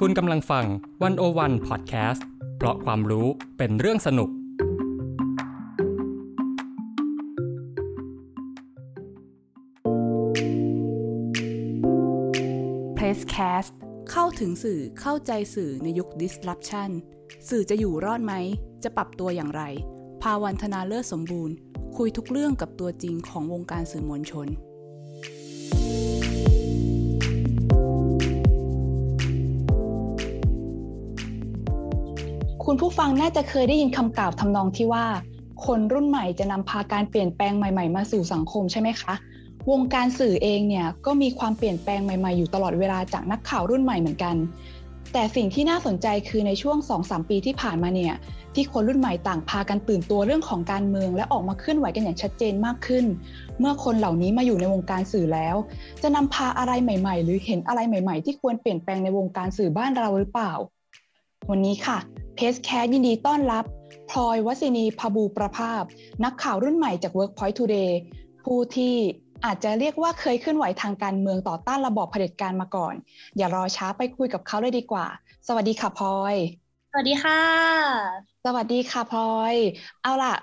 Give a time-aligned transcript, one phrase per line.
[0.00, 0.66] คุณกำลังฟัง
[1.02, 3.26] วันโอวันพอดแคสต์เพราะความรู้
[3.58, 4.30] เป็นเรื่องสนุก
[12.96, 13.72] Presscast
[14.10, 16.90] เข้าถึงสื่อเข้าใจสื่อในยุค disruption
[17.48, 18.34] สื่อจะอยู่รอดไหม
[18.84, 19.62] จะปรับตัวอย่างไร
[20.22, 21.54] ภาวันธนาเลิศสมบูรณ์
[21.96, 24.48] คุยทุกเรื่องกับตัวจริงของวงการสื่อมวลชน
[32.76, 35.06] คุณผู้ฟังน่าจะเคยได้ยินคำกล่าวทำนองที่ว่า
[35.66, 39.14] คนรุ่นใหม่จะนำพาการเปลี่ยนแปลงใหม่ ๆ มาสู่สังคมใช่ไหมคะ
[39.70, 44.36] วงการสื่อเองเนี่ยก็มีความเปลี่ยนแปลงใหม่ ๆ อยู่ตลอดเวลาจากนักข่าวรุ่นใหม่เหมือนกัน
[45.12, 48.14] แต่สิ่งที่น่าสนใจคือในช่วง 2-3 ปีที่ผ่านมาเนี่ย
[48.54, 53.04] ที่คนรุ่นใหม่ต่างพากันตื่นตัวเรื่องของการเมือง และออกมาเคลื่อนไหวกันอย่างชัดเจนมากขึ้น
[53.58, 55.56] เมื่อคนเหล่านี้มาอยู่ในวงการสื่อแล้ว
[56.02, 60.52] จะนำพาอะไรใหม่ ๆ หรือเห็นอะไรใหม่ ๆ ที่ควรเปลี่ยนแปลงในวงการสื่อบ้านเราหรือเปล่า
[61.50, 61.98] วันนี้ค่ะ
[62.34, 63.64] เพจแคสยินดีต้อนรับ
[64.10, 65.82] พลอยวสินีพบูประภาพ
[66.24, 67.90] นักข่าวรุ่นใหม่จาก Workpoint Today
[68.44, 68.96] ผู้ที่
[69.44, 72.94] อาจจะเรียกว่าเคยเคลื่อนไหวทางการเมืองต่อต้านระบอบเผด็จการมาก่อน
[73.36, 75.06] อย่ารอช้าไปคุยกับเขาเลยดีกว่า
[75.48, 76.34] สวัสดีค่ะพลอย
[76.90, 77.40] สวัสดีค่ะ
[78.44, 79.54] สวัสดีค่ะพลอย
[80.02, 80.34] เอาล่ะ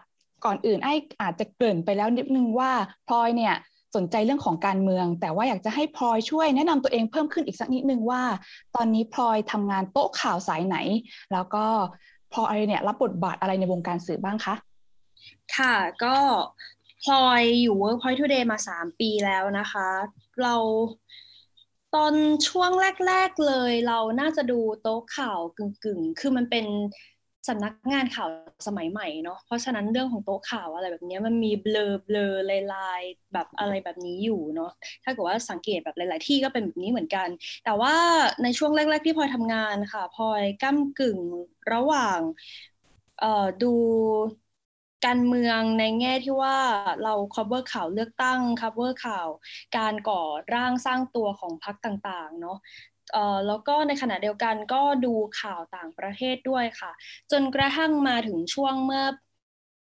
[0.45, 2.71] ก่อนอื่นไอ้อาจจะเกริ่นไปแล้วนิดนึงว่า
[3.07, 3.55] พลอยเนี่ย
[3.95, 8.21] สนใจเรื่องของการเมือง แต่ว่าอยากจะให้พลอยช่วยแนะนำตัวเองเพิ่มขึ้นอีกสักนิดนึงว่า
[8.75, 10.77] ตอนนี้พลอยทำงานโต๊ะข่าวสายไหน
[11.33, 11.65] แล้วก็
[12.33, 14.55] พลอยเนี่ยรับบทบาทอะไรในวงการสื่อบ้างคะ
[15.55, 16.15] ค่ะก็
[17.03, 19.89] พลอยอยู่ Workpoint Today มา 3 ปีแล้วนะคะ
[20.43, 20.55] เรา
[21.95, 22.13] ตอน
[22.47, 22.71] ช่วง
[23.07, 26.65] แรก ๆเลย เราน่าจะดูโต๊ะข่าวกึ่งๆ คือมันเป็น
[27.47, 28.29] สำนักงานข่าว
[28.67, 32.31] สมัยใหม่เนาะเพราะฉะนั้นเรื่องของโต๊ะข่าวอะไรแบบนี้มันมีเบลอเบลอ
[32.73, 34.71] ลายๆแบบอะไรแบบนี้อยู่เนาะ
[35.03, 37.27] ถ้าเกิดว่าสังเกตแบบหลาย ๆ ที่ก็เป็นแบบนี้เหมือนกัน
[37.65, 37.95] แต่ว่า
[38.43, 41.19] ในช่วงแรก ๆ ที่พลอยทำงานค่ะพลอยก้ากึ่ง
[41.73, 42.19] ระหว่าง
[43.19, 43.73] เอ่อดู
[45.05, 46.57] การเมืองในแง่ที่ว่า
[47.03, 49.27] เรา cover ข่าวเลือกตั้ง cover ข่าว
[49.77, 50.21] การก่อ
[50.53, 52.57] ร่างสร้างตัวของพรรคต่างๆ เนาะ
[53.47, 56.91] แล้วก็ในขณะเดียวกันก็ดูข่าวต่างประเทศด้วยค่ะ
[57.31, 59.03] จนกระทั่งมาถึงช่วงเมื่อ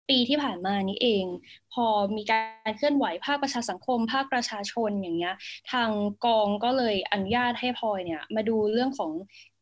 [0.09, 1.25] ปีที่ผ่านมานี้เอง
[1.73, 1.85] พอ
[2.17, 5.35] มีการเคลื่อนไหวภาคประชาสังคม ภาคประชาชนอย่างเงี้ย
[5.71, 5.89] ทาง
[6.25, 9.11] กองก็เลยอนุญาตให้พลอยเนี่ยมาดูเรื่องของ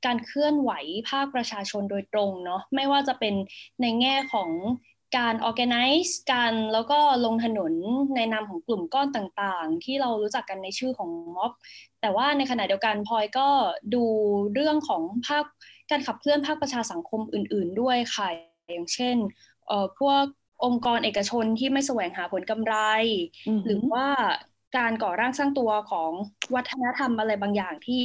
[0.05, 0.71] การเคลื่อนไหว
[1.09, 3.33] ภาคประชาชนโดยตรงเนาะไม่ว่าจะเป็น
[3.81, 4.49] ในแง่ของ
[5.15, 7.73] การ organize กันแล้วก็ลงถนน
[8.15, 11.51] ในนามของกลุ่มก้อนต่างๆ ที่เรารู้จักกันในชื่อของม็อบ
[12.01, 13.47] แต่ว่าในขณะเดียวกันพลอยก็
[13.93, 14.03] ดู
[14.53, 15.43] เรื่องของภาค
[15.91, 18.27] การขับเคลื่อนภาคประชาสังคมอื่น ๆ ด้วยค่ะ
[18.71, 19.17] อย่างเช่น
[19.67, 20.23] เอ่อพวก
[20.65, 22.75] องค์กรเอกชนที่ไม่แสวงหาผลกำไร
[23.65, 24.07] หรือว่า
[24.77, 26.11] การก่อร่างสร้างตัวของ
[26.55, 28.01] วัฒนธรรมอะไรบางอย่างที่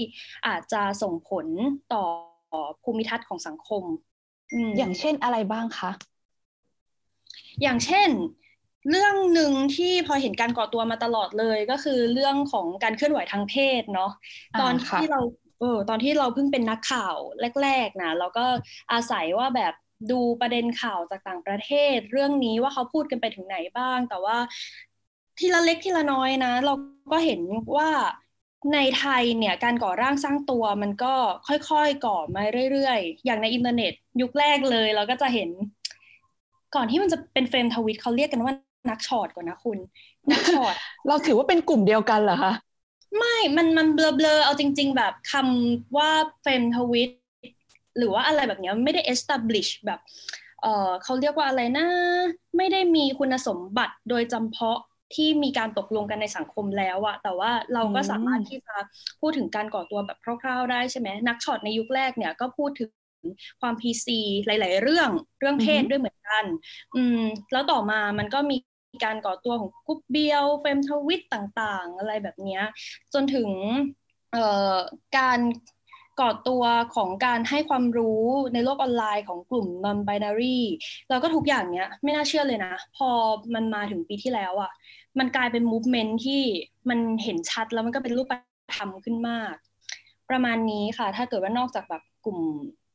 [0.47, 1.47] อาจจะส่งผล
[1.95, 2.05] ต่อ
[2.83, 3.85] ภูมิทัศน์ของสังคม
[4.77, 5.91] อย่างเช่นอะไรบ้างคะ
[7.63, 8.11] อย่างเช่น
[8.91, 14.11] เรื่องหนึ่งที่พอเห็นการก่อตัวมาตลอดเลยก็คือเรื่องของการเคลื่อนไหวทางเพศเนาะ
[14.61, 15.21] ตอนที่เรา
[15.61, 17.17] เออตอนที่เราเพิ่งเป็นนักข่าว
[17.63, 18.47] แรก ๆนะเราก็
[18.93, 19.75] อาศัยว่าแบบ
[20.11, 24.37] ดูประเด็นข่าวจากต่างประเทศ เรื่องนี้ว่าเขาพูดกันไปถึงไหนบ้าง แต่ว่า
[25.39, 26.75] ทีละเล็กทีละน้อยนะ เรา
[27.13, 27.41] ก็เห็น
[27.77, 27.89] ว่า
[28.75, 31.15] ในไทยเนี่ยการก่อร่างสร้างตัวมันก็
[31.49, 32.43] ค่อยๆก่อมา
[32.73, 35.51] เรื่อยๆ อย่างในอินเทอร์เน็ต ยุคแรกเลย เราก็จะเห็น
[36.75, 38.55] ก่อนที่มันจะเป็น femtwit เขาเรียกกันว่า
[38.91, 39.79] นักฉอดก่อนนะคุณ
[40.31, 40.75] นักฉอด
[41.09, 42.53] เราถือว่าเป็นกลุ่มเดียวกันเหรอคะ
[43.19, 46.11] ไม่ มันมันเบลอๆเอาจริง ๆ แบบคำว่า
[46.43, 47.11] เฟรมทวิต
[47.99, 50.01] หรือว่าอะไรแบบนี้ไม่ได้ establish แบบ
[50.63, 51.87] เออเขาเรียกว่าอะไรนะ
[52.57, 54.81] ไม่ได้มีคุณสมบัติโดยจำเพาะ
[55.15, 58.75] ที่มีการตกลงกันในสังคมแล้วอะแต่ว่าเราก็สามารถที่จะ
[59.21, 62.89] พูดถึงการก่อตัวแบบคร่าวๆได้ใช่ไหมนักช็อตในยุคแรกเนี่ยก็พูดถึง
[63.61, 64.09] ความ PC
[64.47, 65.11] หลาย ๆ เรื่อง
[65.41, 66.45] เรื่องเพศด้วยเหมือนกัน
[66.97, 67.21] อืม
[67.53, 68.57] แล้วต่อมามันก็มี
[69.05, 72.61] การก่อตัวของกรุ๊ปเบียวเฟมทวิตต่างๆ อะไรแบบนี้
[73.15, 73.49] จนถึง
[74.33, 74.45] เอ่
[74.75, 74.77] อ
[75.19, 75.41] การ
[76.21, 76.65] ก่อตัว
[76.95, 78.23] ของการให้ความรู้
[78.55, 80.59] ในโลกออนไลน์ของกลุ่ม non binary
[81.11, 83.09] แล้วก็ทุกอย่างเนี้ยไม่น่าเชื่อเลยนะ พอ
[83.55, 84.71] มันมาถึงปีที่แล้วอะ่ะ
[85.19, 86.43] มันกลายเป็น movement ที่
[86.91, 88.33] มันเห็นชัดแล้วมันก็เป็นรูป
[88.77, 89.55] ธรรมขึ้นมาก
[90.31, 92.39] ประมาณนี้ค่ะ ถ้าเกิดว่านอกจากแบบกลุ่ม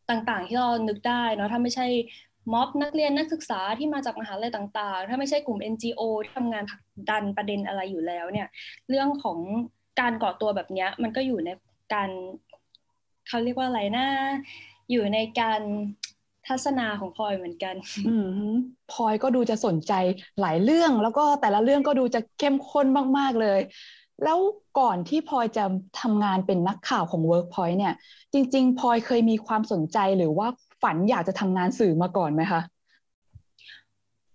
[0.10, 1.88] ต่างๆ ที่เรานึกได้เนาะถ้าไม่ใช่
[2.54, 8.48] ม็อบนักเรียนนักศึกษาที่มาจากมหาลัยต่างๆ ถ้าไม่ใช่กลุ่ม NGO ที่ทำงานผลักดันประเด็นอะไรอยู่แล้วเนี่ย
[8.90, 9.38] เรื่องของ
[10.00, 11.50] การก่อตัวแบบนี้มันก็อยู่ใน
[11.94, 12.10] การ
[13.28, 14.08] เขาเรียกว่าอะไรนะ
[14.92, 15.62] อยู่ในการ
[16.48, 17.76] ทัศนาของพลอยเหมือนกัน
[18.08, 18.10] อ
[18.92, 19.94] พลอยก็ดูจะสนใจ
[20.42, 22.88] หลายเรื่อง แล้วก็แต่ละเรื่องก็ดูจะเข้มข้น
[23.18, 23.60] มากๆเลย
[24.24, 24.40] แล้ว
[24.80, 25.66] ก่อนที่พลอยจะ
[26.02, 27.94] ทำงานเป็นนักข่าวของ Workpoint เนี่ย
[28.34, 30.48] จริงๆพลอยเคยมีความสนใจหรือว่า
[30.82, 32.62] ฝันอยากจะทำงานสื่อมาก่อนไหมคะ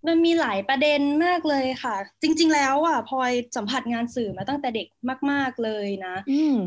[0.06, 4.86] มันมีหลายประเด็นมากเลยค่ะ จริง ๆ แล้วอะพลอยสัมผัสงานสื่อมาตั้งแต่เด็ก
[5.30, 6.14] มาก ๆเลยนะ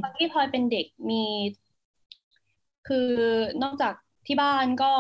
[0.04, 1.24] ตอนที่พลอยเป็นเด็กมี
[2.88, 3.10] คือ
[3.64, 3.94] นอกจาก
[4.28, 4.94] ที่บ้านก็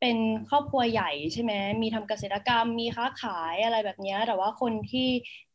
[0.00, 0.16] เป็น
[0.50, 1.52] ครอบครัวใหญ่ใช่ไหม
[1.82, 5.08] มีทำเกษตรกรรม มีค้าขายอะไรแบบนี้แต่ว่าคนที่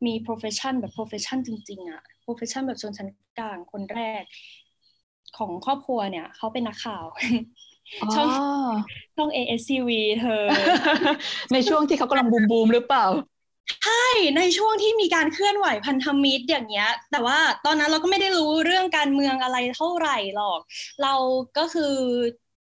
[0.06, 3.10] มี profession แบบ profession จริงๆอะ profession แบบชนชั้น
[3.40, 4.24] กลางคนแรก
[5.38, 7.06] ของครอบครัวเนี่ยเขาเป็นนักข่าว
[8.16, 8.30] ช่อง
[9.16, 9.90] ช่อง ASCV
[10.22, 10.44] เธอ
[11.54, 13.06] ในช่วงที่เขากำลังบูมบูมหรือเปล่า
[13.84, 14.08] ใช่
[14.38, 20.60] ในช่วงที่มีการเคลื่อนไหวพันธมิตรอย่างเงี้ย แต่ว่าตอนนั้นเราก็ไม่ได้รู้เรื่องการเมืองอะไรเท่าไหร่หรอก
[21.04, 21.14] เรา
[21.58, 21.96] ก็คือ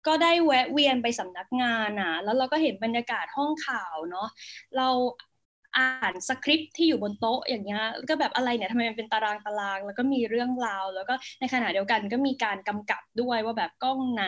[0.07, 4.27] ก็ได้แวะเวียนไปสำนักงานอะ แล้วเราก็เห็นบรรยากาศห้องข่าวเนาะ
[4.77, 4.87] เรา
[5.77, 14.25] อ่านสคริปที่อยู่บนโต๊ะอย่างเงี้ยก็แบบอะไรเนี่ยทำไมมันเป็นตารางตาราง แล้วก็มีเรื่องราว แล้วก็ในขณะเดียวกันก็มีการกำกับด้วยว่าแบบกล้องไหน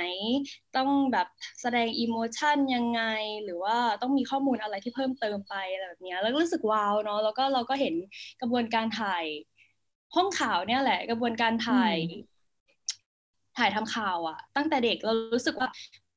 [0.77, 1.27] ต้องแบบ
[1.61, 3.01] แสดงอิโมชันยังไง
[3.43, 7.95] หรือว่าต้องมีข้อมูลอะไรที่เพิ่มเติมไปอะไรแบบเนี้ยแล้วรู้สึกว้าวเนาะแล้วก็เราก็เห็น
[8.41, 9.25] กระบวนการถ่าย
[10.15, 11.95] ห้องข่าวเนี่ยแหละ กระบวนการถ่าย
[13.57, 15.67] ถ่ายทำข่าวอะตั้งแต่เด็กเรารู้สึกว่า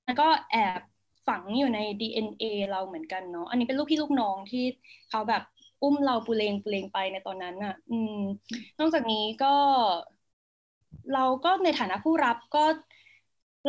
[0.06, 0.81] มันก็แอบ
[1.27, 4.65] ฝังอยู่ใน DNA เราเหมือนกันเนาะอันนี้เป็นลูกพี่ลูกน้องที่
[5.11, 5.43] เขาแบบ
[5.83, 8.15] อุ้มเราปูเลงปูเลงไปในตอนนั้นอะอืม
[8.79, 9.47] นอกจากนี้ก็
[11.15, 12.65] เราก็ในฐานะผู้รับก็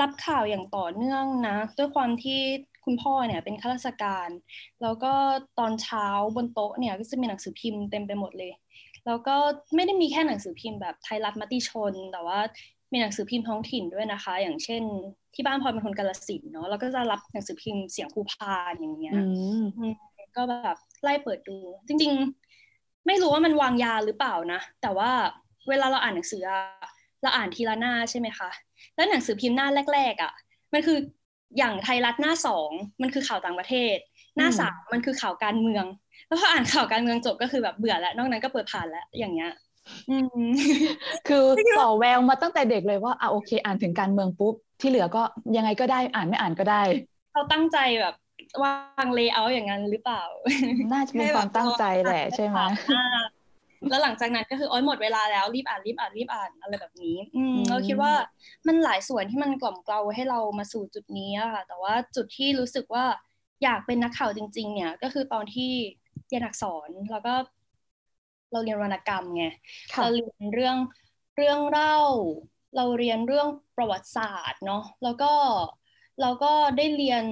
[0.01, 2.39] รับข่าวอย่างต่อเนื่องนะ ด้วยความที่
[2.85, 4.29] คุณพ่อเนี่ยเป็นข้าราชการ
[4.81, 5.13] แล้วก็
[5.59, 8.51] ตอนเช้าบนโต๊ะเนี่ยก็จะมีหนังสือพิมพ์เต็มไปหมดเลย
[9.05, 9.35] แล้วก็
[9.75, 12.39] ไม่ได้มีแค่หนังสือพิมพ์แบบไทยรัฐมติชน แต่ว่า
[12.91, 14.83] มีหนังสือพิมพ์ท้องถิ่นด้วยนะคะ อย่างเช่น
[15.33, 19.13] ที่บ้านพลอยเป็นคนกาลสินเนาะแล้วก็จะรับหนังสือพิมพ์เสียงภูพานอย่างเงี้ย
[20.35, 21.57] ก็แบบไล่เปิดดู
[21.87, 22.11] จริง
[22.59, 25.11] ๆ ไม่รู้ว่ามันวางยาหรือเปล่านะ แต่ว่า
[25.69, 26.41] เวลาเราอ่านหนังสือ
[27.21, 28.49] เราอ่านทีละหน้าใช่ไหมคะ
[28.95, 30.33] แล้วหนังสือพิมพ์หน้าแรก ๆอะ
[30.73, 30.97] มันคือ
[31.57, 32.69] อย่างไทยรัฐหน้าสอง
[33.01, 33.97] มันคือข่าวต่างประเทศ
[34.37, 35.85] หน้าสามมันคือข่าวการเมือง
[36.27, 39.51] แล้วพออ่านข่าวการเมืองจบก็คือแบบเบื่อแล้วนอกนั้นก็เปิดผ่านแล้วอย่างเงี้ย
[41.27, 41.45] คือ
[41.79, 45.21] ต่อแววมาตั้งแต่เด็กเลยว่าอะโอเค อ่านถึงการเมืองปุ๊บ ที่เหลือก็
[45.57, 46.81] ยังไงก็ได้อ่านไม่อ่านก็ได้
[47.31, 48.15] เขาตั้งใจแบบ
[48.63, 50.23] วางเลเยอร์อย่างนั้นหรือเปล่า
[50.91, 52.59] น่าจะมีความตั้งใจแหละใช่ไหม
[53.89, 58.13] แล้วหลังจากนั้นก็คืออ้อยหมดเวลาแล้วรีบอ่านรีบอ่านรีบอ่านอะไรแบบนี้ อืมเราคิดว่า
[58.67, 63.05] มันหลายส่วนที่มันกล่อมเกลาให้เรามาสู่จุดนี้อะค่ะ แต่ว่าจุดที่รู้สึกว่า
[63.63, 65.71] อยากเป็นนักข่าวจริง ๆ เนี่ย ก็คือตอนที่
[66.27, 67.33] เรียนอักษรแล้วก็
[68.51, 69.43] เราเรียนวรรณกรรมไง
[70.01, 70.77] เราเรียนเรื่อง
[71.35, 71.97] เรื่องเล่า
[72.75, 73.47] เราเรียนเรื่อง
[73.77, 75.33] ประวัติศาสตร์เนาะแล้วก็
[76.21, 77.23] เราก็ได้เรียน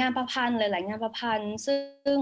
[0.00, 2.20] งานประพันธ์หลาย ๆ งานประพันธ์ ซึ่ง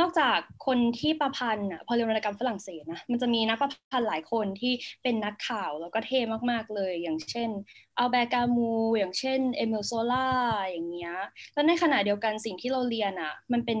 [0.00, 6.20] นอกจากคนที่ประพันธ์อะพอเรียนวรรณกรรมฝรั่งเศสนะมันจะมีนักประพันธ์หลายคนที่เป็นนักข่าวแล้วก็เท่
[6.50, 7.50] มาก ๆ เลย อย่างเช่น
[7.98, 10.28] Albert Camus อย่างเช่น Émile Zola
[10.66, 11.14] อย่างเงี้ย
[11.52, 13.78] แล้วในขณะเดียวกันสิ่งที่เราเรียนอะ มันเป็น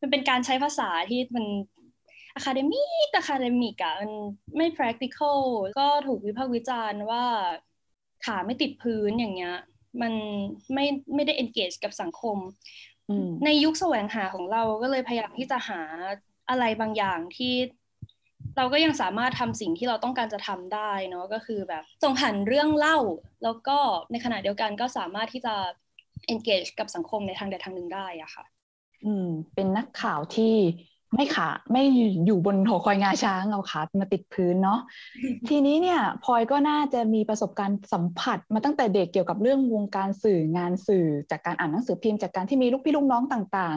[0.00, 1.44] มันเป็นการใช้ภาษาที่มัน
[2.34, 4.12] อะคาเดมี่อะคาเดมิกอะมัน
[4.56, 5.40] ไม่ practical
[5.78, 7.24] ก็ถูกวิพากษ์วิจารณ์ว่า
[8.24, 9.56] ขาไม่ติดพื้นอย่างเงี้ย
[10.02, 10.12] มัน
[10.74, 12.36] ไม่ไม่ได้ engage กับสังคม
[13.44, 15.80] ในยุคแสวงหาของเราก็เลยพยายามที่จะหา
[16.48, 17.54] อะไรบางอย่างที่
[18.56, 22.98] เราก็ยังสามารถทำสิ่งที่เราต้องการจะทำได้เนาะก็คือแบบส่งผ่านเรื่องเล่า
[23.44, 23.78] แล้วก็
[24.12, 25.54] ในขณะเดียวกันก็สามารถที่จะ
[26.32, 28.44] engage กับสังคมในทางใดทางหนึ่งได้อะค่ะ
[29.04, 30.54] อืม เป็นนักข่าวที่
[31.14, 31.82] ไม่ขาไม่
[32.26, 34.80] อยู่บนหอคอยงาช้างเอาขามาติดพื้นเนาะ
[35.48, 43.76] ทีนี้เนี่ยพลอยก็น่าจะมีประสบการณ์สัมผัสมาตั้งแต่เด็กเกี่ยวกับเรื่องวงการสื่องานสื่อจากการอ่านหนังสือพิมพ์จากการที่มีลูกพี่ลูกน้องต่าง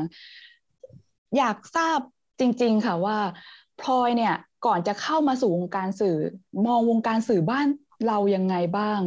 [0.67, 1.99] ๆ อยากทราบ
[2.39, 3.17] จริง ๆ ค่ะว่า
[3.81, 6.17] พลอยเนี่ยก่อนจะเข้ามาสู่วงการสื่อ
[6.65, 7.67] มองวงการสื่อบ้าน
[8.07, 8.99] เรายังไงบ้าง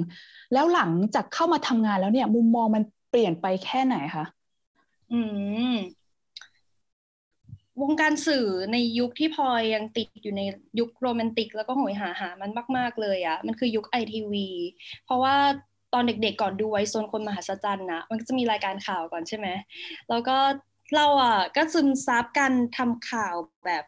[0.53, 4.25] แล้วหลังจากเข้ามาทำงานแล้วเนี่ย มุมมองมันเปลี่ยนไปแค่ไหนคะ
[5.13, 5.21] อื
[5.73, 5.75] ม
[7.83, 10.43] วงการสื่อในยุคที่พลอยยังติดอยู่ใน
[10.79, 14.49] ยุคโรแมนติก แล้วก็หอยหาหามันมาก ๆ เลยอะ่ะมันคือยุคไอทีวี
[15.05, 15.37] เพราะว่า
[15.95, 19.47] ตอนเด็กๆก่อนดูไว้โซนคนมหัศจรรย์นะมันก็จะมีรายการข่าวก่อนใช่ไหม
[20.09, 20.37] แล้วก็
[20.95, 23.35] เราอะก็ซึมซับการทำข่าว
[23.67, 23.85] แบบ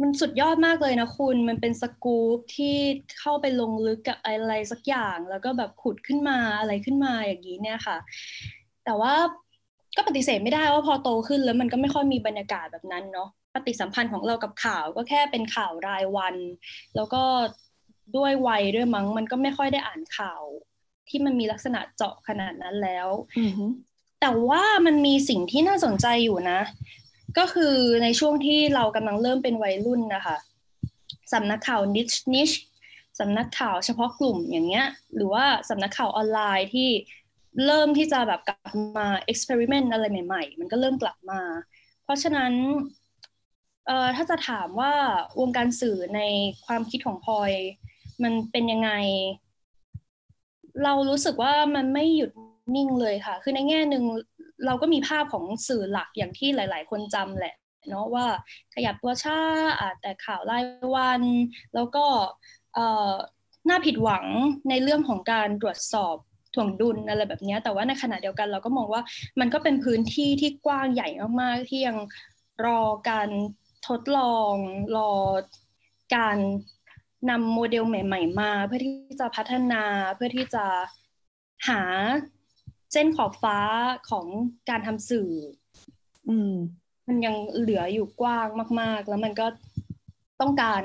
[0.00, 2.76] มันสุดยอดมากเลยนะคุณ มันเป็นสกู๊ปที่
[3.18, 7.96] เข้าไปลงลึกกับอะไรสักอย่าง แล้วก็แบบขุดขึ้นมาอะไรขึ้นมาอย่างนี้เนี่ยค่ะ
[8.84, 9.14] แต่ว่า
[9.96, 16.36] ก็ปฏิเสธไม่ได้ว่าพอโตขึ้นแล้วมันก็ไม่ค่อยมีบรรยากาศแบบนั้นเนาะปฏิสัมพันธ์ของเรากับข่าวก็แค่เป็นข่าวรายวัน
[16.96, 17.22] แล้วก็
[18.16, 20.42] ด้วยวัยด้วยมั้งมันก็ไม่ค่อยได้อ่านข่าว
[21.08, 23.08] ที่มันมีลักษณะเจาะขนาดนั้นแล้ว
[24.20, 26.60] แต่ว่ามันมีสิ่งที่น่าสนใจอยู่นะ
[27.38, 30.36] ก็คือในช่วงที่เรากำลังเริ่มเป็นวัยรุ่นนะคะ
[31.32, 32.50] สำนักข่าว niche niche
[33.18, 36.88] สำนักข่าวเฉพาะกลุ่มอย่างเงี้ย หรือว่าสำนักข่าวออนไลน์ที่
[37.66, 41.40] เริ่มที่จะแบบกลับมา experiment อะไรใหม่ ๆ มันก็เริ่มกลับมา
[42.04, 42.52] เพราะฉะนั้น
[43.86, 44.92] เอ่อถ้าจะถามว่า
[45.40, 46.20] วงการสื่อใน
[46.66, 47.52] ความคิดของพลอย
[48.22, 48.90] มันเป็นยังไง
[50.84, 52.30] เรารู้สึกว่ามันไม่หยุด
[52.74, 54.04] นิ่งเลยค่ะ คือในแง่หนึ่ง
[54.66, 57.54] เราก็มีภาพของสื่อหลักอย่างที่หลาย ๆ คนจำแหละ
[57.88, 58.26] เนาะว่า
[58.74, 59.40] ขยับตัวช้า
[60.00, 61.22] แต่ข่าวรายวัน
[61.74, 62.04] แล้วก็
[63.68, 64.24] น่าผิดหวัง
[64.68, 66.16] ในเรื่องของการตรวจสอบ
[66.54, 69.02] ถ่วงดุลอะไรแบบนี้แต่ว่าในขณะเดียวกันเราก็มองว่า
[69.40, 71.08] มันก็เป็นพื้นที่ที่กว้างใหญ่
[71.40, 71.96] มากๆที่ยัง
[72.66, 72.80] รอ
[73.10, 73.28] การ
[73.88, 74.54] ทดลอง
[74.96, 75.10] รอ
[76.16, 76.36] การ
[77.30, 79.82] นำโมเดลใหม่ ๆ มา เพื่อที่จะพัฒนา
[80.16, 80.64] เพื่อที่จะ
[81.68, 81.82] หา
[82.92, 83.58] เส้นขอบฟ้า
[84.10, 84.26] ของ
[84.70, 85.30] การทำสื่อ
[86.28, 86.52] อืม
[87.08, 88.48] มันยังเหลืออยู่กว้าง
[88.80, 89.46] มาก ๆ แล้วมันก็
[90.40, 90.84] ต้องการ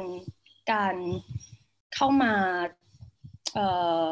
[0.73, 0.95] การ
[1.95, 2.33] เข้ามา
[3.53, 3.67] เอ่
[4.07, 4.09] อ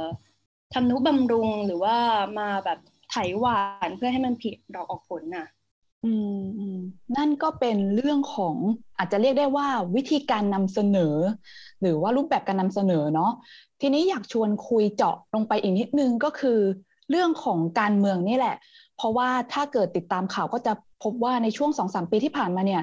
[0.73, 1.95] ทำนุบำรุงหรือว่า
[2.39, 5.47] มาแบบไถหวานเพื่อให้มันผิดดอกออกผลน่ะ
[6.05, 6.37] อืม
[7.17, 8.55] นั่นก็เป็นเรื่องของ
[8.97, 11.15] อาจจะเรียกได้ว่าวิธีการนำเสนอ
[11.81, 13.31] หรือว่ารูปแบบการนำเสนอเนาะ
[13.81, 16.59] ทีนี้อยากชวนคุยเจาะลงไปอีกนิดนึงก็คือ
[17.09, 18.55] เรื่องของการเมืองนี่แหละ
[18.97, 22.81] เพราะว่าถ้าเกิดติดตามข่าวก็จะพบว่าในช่วงสองสามปีที่ผ่านมาเนี่ย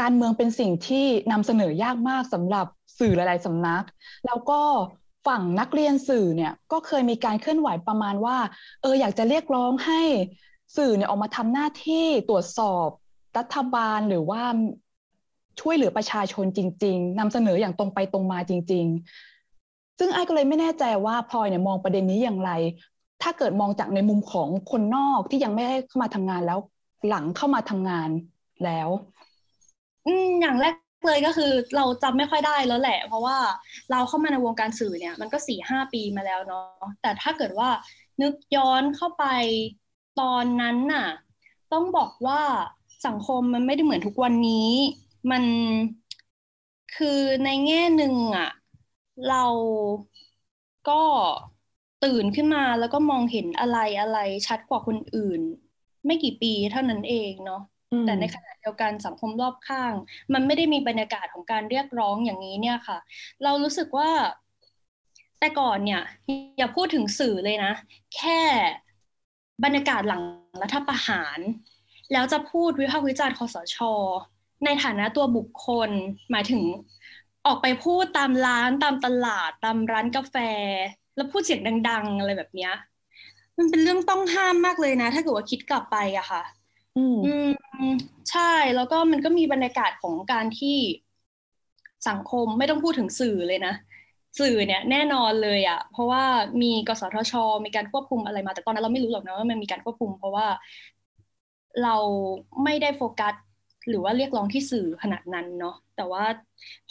[0.00, 2.66] การเมืองเป็นสิ่งที่นำเสนอยากมากสำหรับ
[2.98, 3.84] สื่อหลาย ๆสำนัก
[4.26, 4.60] แล้วก็
[5.26, 8.38] ฝั่งนักเรียนสื่อเนี่ยก็เคยมีการเคลื่อนไหวประมาณว่า
[8.82, 10.02] เอออยากจะเรียกร้องให้
[10.76, 12.88] สื่อเนี่ยออกมาทำหน้าที่ตรวจสอบ
[13.38, 14.42] รัฐบาลหรือว่า
[15.60, 18.86] ช่วยเหลือประชาชนจริง ๆนำเสนออย่างตรงไปตรงมาจริง
[19.42, 22.50] ๆ ซึ่งไอ้ก็เลยไม่แน่ใจว่าพลอยเนี่ยมองประเด็นนี้อย่างไร
[23.22, 26.58] ถ้าเกิดมองจากในมุมของคนนอกที่ยังไม่ได้เข้ามาทำงานแล้ว
[27.08, 28.10] หลังเข้ามาทำงาน
[28.64, 28.88] แล้ว
[30.06, 33.38] อืมอย่างแรก เลยก็คือเราจำไม่ค่อยได้แล้วแหละ เพราะว่า
[33.90, 37.68] เราเข้ามาในวงการสื่อเนี่ย มันก็สี่ห้าปีมาแล้วเนาะแต่ถ้าเกิดว่า
[38.22, 39.24] นึกย้อนเข้าไป
[40.20, 41.06] ตอนนั้นน่ะ
[41.72, 42.40] ต้องบอกว่า
[43.06, 44.70] สังคมมันไม่ได้เหมือนทุกวันนี้
[45.30, 45.44] มัน
[46.94, 47.08] คือ
[47.44, 48.48] ในแง่หนึ่งอะ
[49.24, 49.44] เรา
[50.88, 51.02] ก็
[52.04, 55.40] ตื่นขึ้นมาแล้วก็มองเห็นอะไรอะไรชัดกว่าคนอื่น
[56.06, 57.58] ไม่กี่ปีเท่านั้นเองเนาะ
[58.06, 59.92] แต่ในขณะเดียวกันสังคมรอบข้าง
[60.34, 62.98] มันไม่ได้มีบรรยากาศของการเรียกร้องอย่างนี้เนี่ยค่ะ
[63.44, 64.10] เรารู้สึกว่า
[65.40, 66.02] แต่ก่อนเนี่ย
[66.58, 67.72] อย่าพูดถึงสื่อเลยนะ
[68.16, 68.40] แค่
[69.64, 70.22] บรรยากาศหลัง
[70.62, 71.38] รัฐประหาร
[72.12, 73.76] แล้วจะพูดวิพากษ์วิจารณ์คอสช
[74.64, 75.90] ในฐานะตัวบุคคล
[76.30, 76.62] หมายถึง
[77.46, 80.36] ออกไปพูดตามร้านตามตลาดตามร้านกาแฟ
[81.16, 82.74] แล้วพูดเสียงดัง ๆ อะไรแบบเนี้ย
[83.58, 86.42] มันเป็นเรื่องต้องห้ามมากเลยนะ ถ้าเกิดว่าคิดกลับไปอะค่ะ
[86.94, 87.46] อืม
[88.30, 88.40] ใช่
[88.74, 90.68] แล้วก็มันก็มีบรรยากาศของการที่
[92.08, 93.74] สังคมไม่ต้องพูดถึงสื่อเลยนะ
[94.38, 96.24] สื่อเนี่ยแน่นอนเลยอะ่ะ เพราะว่า
[96.62, 97.32] มีกสทช
[97.64, 100.46] มีการควบคุมอะไรมา แต่ตอนนั้นเราไม่รู้หรอกนะว่ามันมีการควบคุม เพราะว่า
[101.82, 101.96] เรา
[102.64, 103.34] ไม่ได้โฟกัส
[103.88, 106.24] หรือว่าเรียกร้องที่สื่อขนาดนั้นเนาะแต่ว่า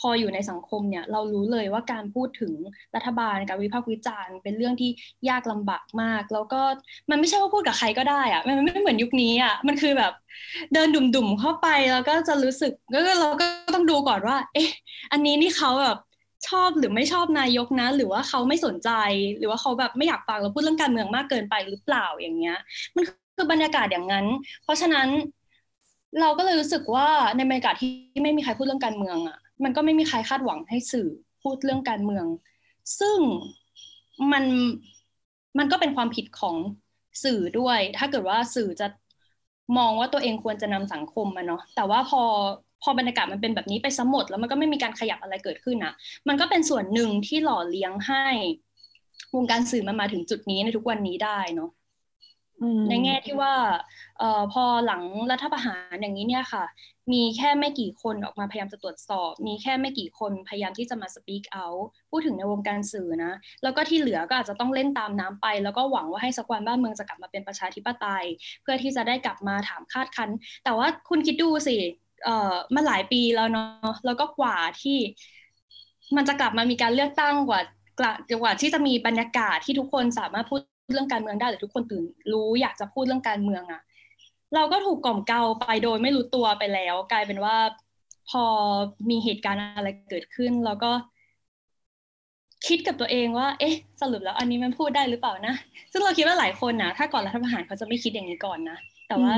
[0.00, 2.52] พออยู่ในสังคมเนี่ยเรารู้เลยว่าการพูดถึง
[2.94, 4.90] รัฐบาลการวิพากษ์วิจารณ์ เป็นเรื่องที่
[5.28, 6.60] ยากลำบากมาก แล้วก็
[7.10, 10.12] มันไม่ใช่ว่าพูดกับใครก็ได้อะมันไม่เหมือนยุคนี้อะมันคือแบบ
[10.72, 14.70] เดินดุ่มๆเข้าไปแล้วก็จะรู้สึกแล้วเราก็ต้องดูก่อนว่า เอ๊ะ
[15.12, 15.98] อันนี้นี่เขาแบบ
[16.48, 18.90] ชอบหรือไม่ชอบนายกนะ หรือว่าเขาไม่สนใจ
[19.38, 22.58] หรือว่าเขาแบบไม่อยากฟังเราพูดเรื่องการเมืองมากเกินไปหรือเปล่าอย่างเงี้ย
[22.96, 24.26] มันคือบรรยากาศอย่างนั้น
[24.62, 25.08] เพราะฉะนั้น
[26.20, 31.08] เราก็เลยรู้สึกว่าในบรรยากาศที่ไม่มีใครพูดเรื่องการเมืองอะ มันก็ไม่มีใครคาดหวังให้สื่อ
[31.42, 32.26] พูดเรื่องการเมือง
[33.00, 33.18] ซึ่ง
[34.32, 34.44] มัน
[35.58, 36.56] มันก็เป็นความผิดของ
[37.24, 38.86] สื่อด้วย ถ้าเกิดว่าสื่อจะ
[39.78, 42.22] มองว่าตัวเองควรจะนำสังคมมาเนาะแต่ว่าพอ
[42.82, 45.92] พอบรรยากาศมันเป็นแบบนี้ไปสมหมดแล้วมันก็ไม่มีการขยับอะไรเกิดขึ้นนะ
[46.28, 48.26] มันก็เป็นส่วนหนึ่งที่หล่อเลี้ยงให้
[49.34, 51.70] วงการสื่อมันมาถึงจุดนี้ในทุกวันนี้ได้เนาะ
[52.88, 53.54] ในแง่ที่ว่า
[54.22, 56.64] ออพอหลังรัฐประหารอย่างนี้เนี่ยค่ะ
[57.12, 68.24] มีแค่ไม่กี่คนออกมาพยายามจะตรวจสอบ มีแค่ไม่กี่คนพยายามที่จะมา speak out พูดถึงในวงการสื่อนะ แล้วก็ที่เหลือก็อาจจะต้องเล่นตามน้ำไป แล้วก็หวังว่าให้สักวันบ้านเมืองจะกลับมาเป็นประชาธิปไตย
[68.62, 70.28] เพื่อที่จะได้กลับมาถามคาดคัน
[70.64, 71.76] แต่ว่าคุณคิดดูสิ
[72.24, 74.98] เออมาหลายปีแล้วเนาะ แล้วก็กว่าที่
[76.16, 77.60] มันจะกลับมามีการเลือกตั้งกว่า
[78.42, 80.60] กว่าที่จะมีบรรยากาศที่ทุกคนสามารถพูด
[80.90, 83.80] เรื่องการเมืองได้หรือทุกคนตื่นรู้อยากจะพูดเรื่องการเมืองอะ
[84.54, 87.56] เราก็ถูกกล่อมเกลาไปโดยไม่รู้ตัวไปแล้ว กลายเป็นว่า
[88.30, 88.44] พอ
[89.10, 90.92] มีเหตุการณ์อะไรเกิดขึ้น เราก็
[92.66, 95.54] คิดกับตัวเองว่า เอ๊ะ สรุปแล้วอันนี้มันพูดได้หรือเปล่านะ
[95.92, 99.34] ซึ่งเราคิดว่าหลายคนนะถ้าก่อนรัฐประหารเขาจะไม่คิดอย่างนี้ก่อนนะแต่ว่า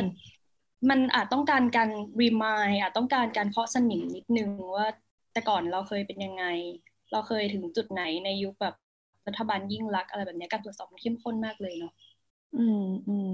[0.91, 4.87] มันอาจต้องการการรีมายอาจต้องการการเคาะสนิมนิดนึงว่า
[5.33, 6.45] แต่ก่อนเราเคยเป็นยังไง
[7.13, 8.75] เราเคยถึงจุดไหนในยุคแบบ
[9.29, 11.93] รัฐบาลยิ่งลักษณ์อะไรแบบนี้การตรวจสอบมันเข้มข้นมากเลยเนาะ
[12.57, 13.31] อืมอืม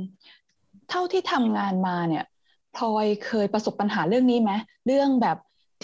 [0.90, 2.24] เท่าที่ทำงานมาเนี่ย
[2.76, 4.52] พลอยเคยประสบปัญหาเรื่องนี้ไหม
[4.86, 5.36] เรื่องแบบ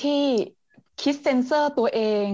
[0.03, 0.23] ที่
[1.03, 2.27] คิดเซนเซอร์ตัวเอง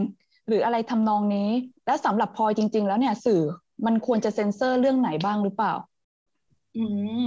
[0.49, 1.51] หรืออะไรทำนองนี้
[1.87, 3.43] แล้วสำหรับพลอยจริง ๆ แล้วเนี่ยสื่อ
[3.87, 5.73] มันควรจะเซนเซอร์เรื่องไหนบ้างหรือเปล่า
[6.77, 6.85] อื
[7.23, 7.25] ม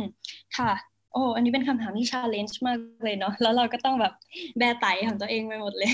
[0.57, 0.71] ค่ะ
[1.11, 4.13] โอ้ อันนี้เป็นคำถามที่ challenge มากเลยเนาะ แล้วเราก็ต้องแบบ
[4.57, 5.91] แบไตของตัวเองไปหมดเลย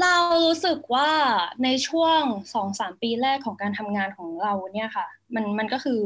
[0.00, 1.10] เรารู้สึกว่า
[1.64, 2.20] ในช่วง
[2.54, 6.00] สองสามปีแรกของการทำงานของเราเนี่ยค่ะ มันมันก็คือ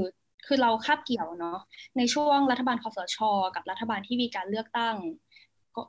[0.46, 1.58] คือเราคาบเกี่ยวเนาะ
[1.96, 3.18] ในช่วงรัฐบาลคอสช
[3.54, 4.94] กับรัฐบาลที่มีการเลือกตั้ง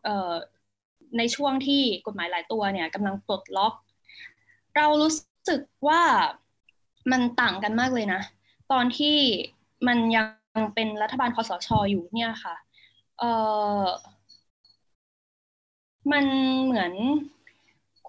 [0.03, 0.34] เอ่อ
[1.18, 3.74] ในช่วงที่กฎหมายหลายตัวเนี่ยกำลังปลดล็อก
[4.75, 5.13] เรารู้
[5.50, 6.01] สึกว่า
[7.12, 8.22] มันต่างกันมากเลยนะ
[8.72, 9.18] ตอนที่
[9.88, 12.56] มันยังเป็นรัฐบาลคอสช อยู่เนี่ยค่ะ
[13.20, 13.32] เอ่
[13.82, 13.84] อ
[16.12, 16.25] มัน
[16.63, 16.94] เหมือน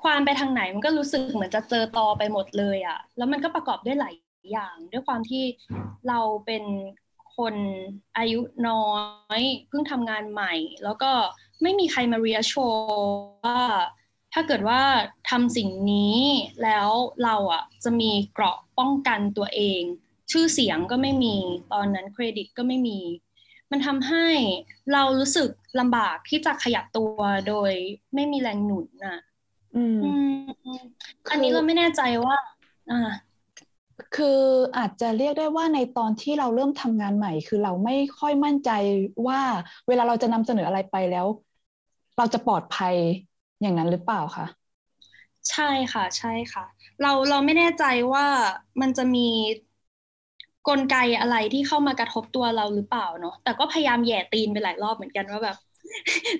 [0.02, 4.14] ความไปทางไหนมันก็รู้สึกเหมือนจะเจอตอไปหมดเลยอะแล้วมันก็ประกอบด้วยหลาย
[4.52, 5.44] อย่าง ด้วยความที่
[6.08, 6.64] เราเป็น
[7.36, 7.54] คน
[8.18, 8.90] อายุน้อ
[9.38, 10.52] ยเพิ่งทำงานใหม่
[10.84, 11.12] แล้วก็
[11.62, 12.54] ไม่มีใครมาเรียโช
[13.44, 13.62] ว่า
[14.32, 14.82] ถ้าเกิดว่า
[15.30, 16.18] ทำสิ่งนี้
[16.62, 16.88] แล้ว
[17.24, 19.82] เราอะจะมีเกราะป้องกันตัวเอง
[20.30, 21.36] ชื่อเสียงก็ไม่มี
[21.72, 23.00] ตอนนั้นเครดิตก็ไม่มี
[23.70, 24.26] มันทำให้
[24.92, 27.72] เรารู้สึกลำบากที่จะขยับตัวโดย
[28.14, 29.18] ไม่มีแรงหนุนอะ
[31.30, 32.36] อันนี้เราไม่แน่ใจว่า
[32.90, 33.10] อ่า
[34.16, 34.40] คือ
[34.76, 38.70] อาจจะเรียกได้ว่าในตอนที่เราเริ่มทำงานใหม่ คือเราไม่ค่อยมั่นใจ
[39.26, 39.40] ว่า
[39.88, 41.26] เวลาเราจะนำเสนออะไรไปแล้ว
[42.18, 42.94] เราจะปลอดภัย
[43.60, 44.46] อย่างนั้นหรือเปล่าคะ
[45.50, 46.64] ใช่ค่ะ ใช่ค่ะ
[47.02, 48.26] เราเราไม่แน่ใจว่า
[48.80, 49.28] มันจะมี
[50.68, 55.56] กลไกอะไรที่เข้ามากระทบตัวเราหรือเปล่าเนาะแต่ก็พยายามแย่ตีนไปหลายรอบเหมือนกันว่าแบบ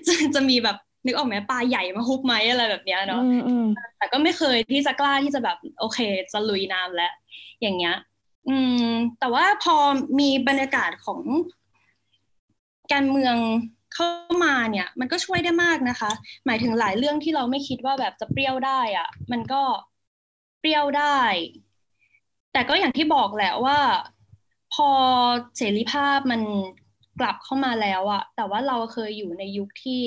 [0.05, 3.21] จะจะมีแบบ นึกออกไหมปลาใหญ่มาฮุบไหมอะไรแบบเนี้ยเนาะ
[3.97, 5.99] แต่ก็ไม่เคยที่จะกล้าที่จะแบบโอเค
[6.33, 7.13] จะลุยน้ำแล้ว
[7.61, 7.95] อย่างเงี้ย
[8.49, 8.87] อืม
[9.19, 9.75] แต่ว่าพอ
[10.19, 11.21] มีบรรยากาศของ
[12.93, 13.35] การเมือง
[13.93, 14.07] เข้า
[14.45, 16.11] มาเนี่ย มันก็ช่วยได้มากนะคะ
[16.45, 19.61] หมายถึงหลายเรื่องที่เราไม่คิดว่าแบบจะ play ได้อะมันก็
[20.59, 21.19] play ได้
[22.53, 23.77] แต่ก็อย่างที่บอกแหละว่า
[24.73, 24.89] พอ
[25.57, 26.41] เสรีภาพมัน
[27.19, 30.01] กลับเข้ามาแล้วอะแต่ว่าเราเคยอยู่ในยุคที่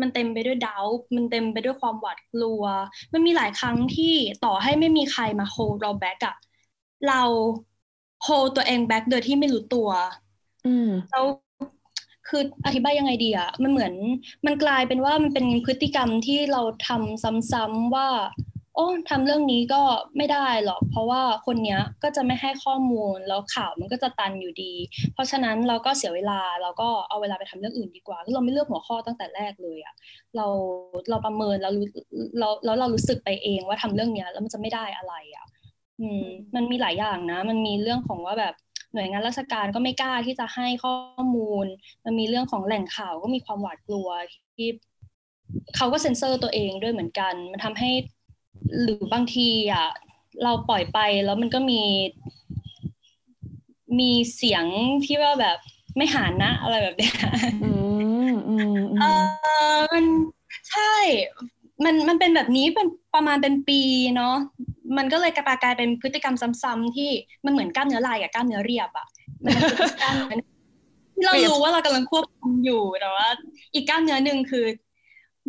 [0.00, 0.86] มันเต็มไปด้วยดาว
[1.16, 2.62] มันเต็มไปด้วยความหวาดกลัว
[3.12, 4.14] มันมีหลายครั้งที่
[4.44, 6.36] ต่อให้ไม่มีใครมา hold เรา back อะ
[7.08, 7.22] เรา
[8.22, 9.88] hold ตัวเอง back โดยที่ไม่รู้ตัว
[10.66, 11.24] อืมแล้ว
[12.28, 13.94] คืออธิบายยังไงดีอะมันเหมือน
[14.46, 18.08] มันกลายเป็นว่ามันเป็นพฤติกรรมที่เราทำซ้ำๆว่า
[18.74, 19.82] โอ้ทำเรื่องนี้ก็
[20.16, 24.74] ไม่ได้หรอก เพราะว่าคนเนี้ยก็จะไม่ให้ข้อมูลแล้วข่าวมันก็จะตันอยู่ดี
[25.12, 29.94] เพราะฉะนั้นเราก็เสียเวลาเราก็เอาเวลาไปทำเรื่องอื่นดีกว่าเราไม่เลือกหัวข้อตั้งแต่แรกเลยอะ
[30.36, 30.46] เรา
[31.10, 31.86] เราประเมินแล้วรู้
[32.38, 35.46] เราแล้วเรารู้สึกไปเองว่าทำเรื่องเนี้ยแล้วมันจะไม่ได้อะไรอะ
[36.00, 38.54] อืมมันมีหลายอย่างนะ มันมีเรื่องของว่าแบบ
[38.94, 40.94] หน่วยงานราชการก็ไม่กล้าที่จะให้ข้อ
[41.34, 41.66] มูล
[42.04, 44.08] มันมีเรื่องของแหล่งข่าวก็มีความหวาดกลัว
[44.56, 44.68] ที่
[45.76, 47.90] เขาก็เซ็นเซอร์ตัวเองด้วยเหมือนกัน มันทำให้
[48.80, 49.86] หรือบางทีอะ
[50.42, 51.82] เราปล่อยไปแล้วมันก็มี
[53.98, 54.64] มีเสียง
[55.04, 55.58] ที่ว่าแบบ
[55.96, 57.14] ไม่หานนะ อะไรแบบเนี้ย
[57.64, 57.70] อื
[58.28, 59.04] มอืมเอ
[59.76, 60.04] อมัน
[60.70, 60.94] ใช่
[61.84, 63.80] มันมันเป็นแบบนี้เป็นประมาณเป็นปี
[64.16, 64.34] เนาะ
[64.96, 67.10] มันก็เลยกลายกลายเป็นพฤติกรรมซ้ำๆที่
[67.44, 69.06] มันเหมือนกล้ามเนื้อลายกับกล้ามเนื้อเรียบอะ
[69.44, 69.52] มัน
[70.02, 70.38] กล้ามเนื้อ
[71.14, 73.28] ที่เรารู้ว่าเรากำลังควบคุมอยู่แต่ว่า
[73.74, 74.64] อีกกล้ามเนื้อหนึ่งคือ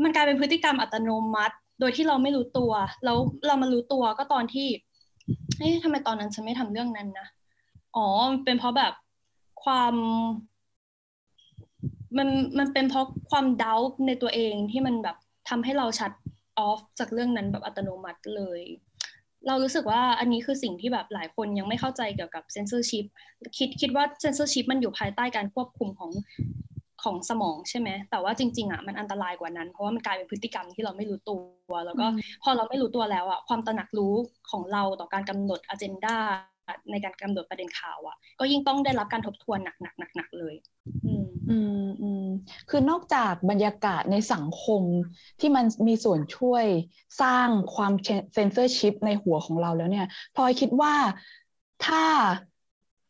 [0.03, 2.71] มันกลายเป็นพฤติกรรมอัตโนมัติ โดยที่เราไม่รู้ตัว
[3.03, 4.67] แล้วเรามารู้ตัวก็ตอนที่
[5.59, 7.27] เอ๊ะทำไมตอนนั้นฉันไม่ทำเรื่องนั้นนะ
[7.95, 8.07] อ๋อ
[8.45, 8.93] เป็นเพราะแบบ
[9.63, 9.93] ความ
[12.17, 13.75] มันมันเป็นเพราะความดา
[14.07, 15.17] ในตัวเองที่มันแบบ
[15.49, 16.11] ทำให้เรา shut
[16.59, 18.61] off จากเรื่องนั้นแบบอัตโนมัติเลย
[19.47, 23.05] เรารู้สึกว่าอันนี้คือสิ่งที่แบบหลายคนยังไม่เข้าใจเกี่ยวกับเซนเซอร์ชิพ
[23.57, 26.11] คิดคิดว่าเซนเซอร์ชิพมันอยู่ภายใต้การควบคุมของ
[27.05, 31.35] ของสมองใช่ไหมแต่ว่าจริงๆอะมันอันตรายกว่านั้น เพราะว่ามันกลายเป็นพฤติกรรมที่เราไม่รู้ตั
[31.69, 32.05] ว แล้วก็
[32.43, 34.13] พอเราไม่รู้ตัวแล้วอะความตระหนักรู้
[34.51, 36.17] ของเราต่อการกำหนด agenda
[36.91, 40.55] ในการกำหนดประเด็นข่าวอะ ก็ยิ่งต้องได้รับการทบทวนหนักๆหนักๆเลย
[41.05, 42.21] อืมอืมอืม
[42.69, 44.83] คือนอกจากบรรยากาศในสังคม
[45.39, 46.65] ที่มันมีส่วนช่วย
[47.21, 47.93] สร้างความ
[48.33, 50.93] เซนเซอร์ชิพในหัวของเราแล้วเนี่ยพลอยคิดว่า
[51.85, 52.03] ถ้า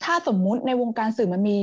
[0.04, 1.60] ถ้าสมมุติในวงการสื่อมันมี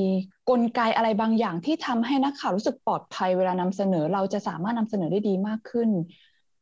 [0.50, 5.90] กลไกอะไรบางอย่างที่ทำให้นักข่าวรู้สึกปลอดภัยเวลานำเสนอ เราจะสามารถนำเสนอได้ดีมากขึ้น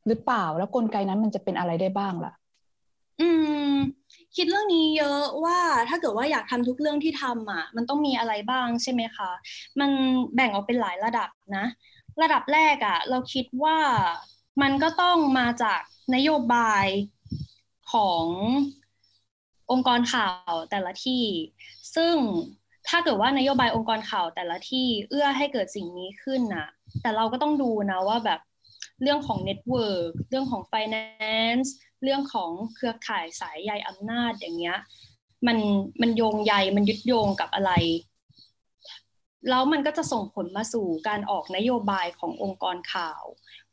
[0.06, 2.32] หรือเปล่าแล้วกลไกนั้นมันจะเป็นอะไรได้บ้างล่ะ
[3.20, 3.28] อื
[3.72, 3.74] ม
[4.36, 9.30] คิดเรื่องนี้เยอะว่าถ้าเกิดว่าอยากทำทุกเรื่องที่ทำอะ มันต้องมีอะไรบ้างใช่ไหมคะ
[9.80, 9.90] มัน
[10.34, 11.64] แบ่งออกเป็นหลายระดับนะ
[12.22, 13.76] ระดับแรกอะ เราคิดว่า
[14.62, 15.80] มันก็ต้องมาจาก
[16.14, 16.86] นโยบาย
[17.92, 18.26] ของ
[19.72, 21.24] องค์กรข่าวแต่ละที่
[21.96, 22.14] ซึ่ง
[22.88, 26.68] ถ้าเกิดว่านโยบายองค์กรข่าวแต่ละที่เอื้อให้เกิดสิ่งนี้ขึ้นน่ะ
[27.02, 28.40] แต่เราก็ต้องดูนะว่าแบบ
[29.02, 31.68] เรื่องของ network เรื่องของ finance
[32.02, 34.78] เรื่องของเครือข่ายสายใยอำนาจอย่างเงี้ย
[35.46, 35.58] มัน
[36.00, 37.72] มันโยงใยมันยึดโยงกับอะไร
[39.48, 43.22] แล้วมันก็จะส่งผลมาสู่การออกนโยบายขององค์กรข่าว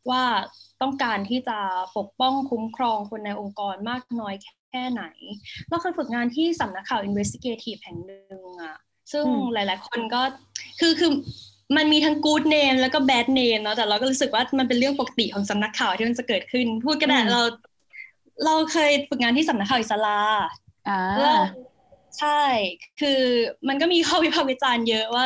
[0.10, 0.24] ว่า
[0.82, 1.60] ต้องการที่จะ
[1.98, 4.36] ปกป้องคุ้มครองคนในองค์กรมากน้อย
[4.67, 5.04] แค่ไหน
[5.70, 8.78] เราเคยฝึกงานที่สำนักข่าว investigative แห่งหนึ่งอะ
[9.12, 10.22] ซึ่งหลาย ๆ คนก็
[10.80, 11.12] คือคือ
[11.78, 17.42] มันมีทั้ง good name แล้วก็ bad name เนาะแต่เราก็รู้สึกว่ามันเป็นเรื่องปกติของสำนักข่าวที่มันจะเกิดขึ้น พูดกันแเรา
[18.46, 20.20] เราเคยฝึกงานที่สำนักข่าวอิสลา
[21.20, 21.42] แล้ว
[22.20, 22.42] ใช่
[23.02, 23.22] คือ
[23.68, 25.26] มันก็มีข้อวิพากษ์วิจารณ์เยอะว่า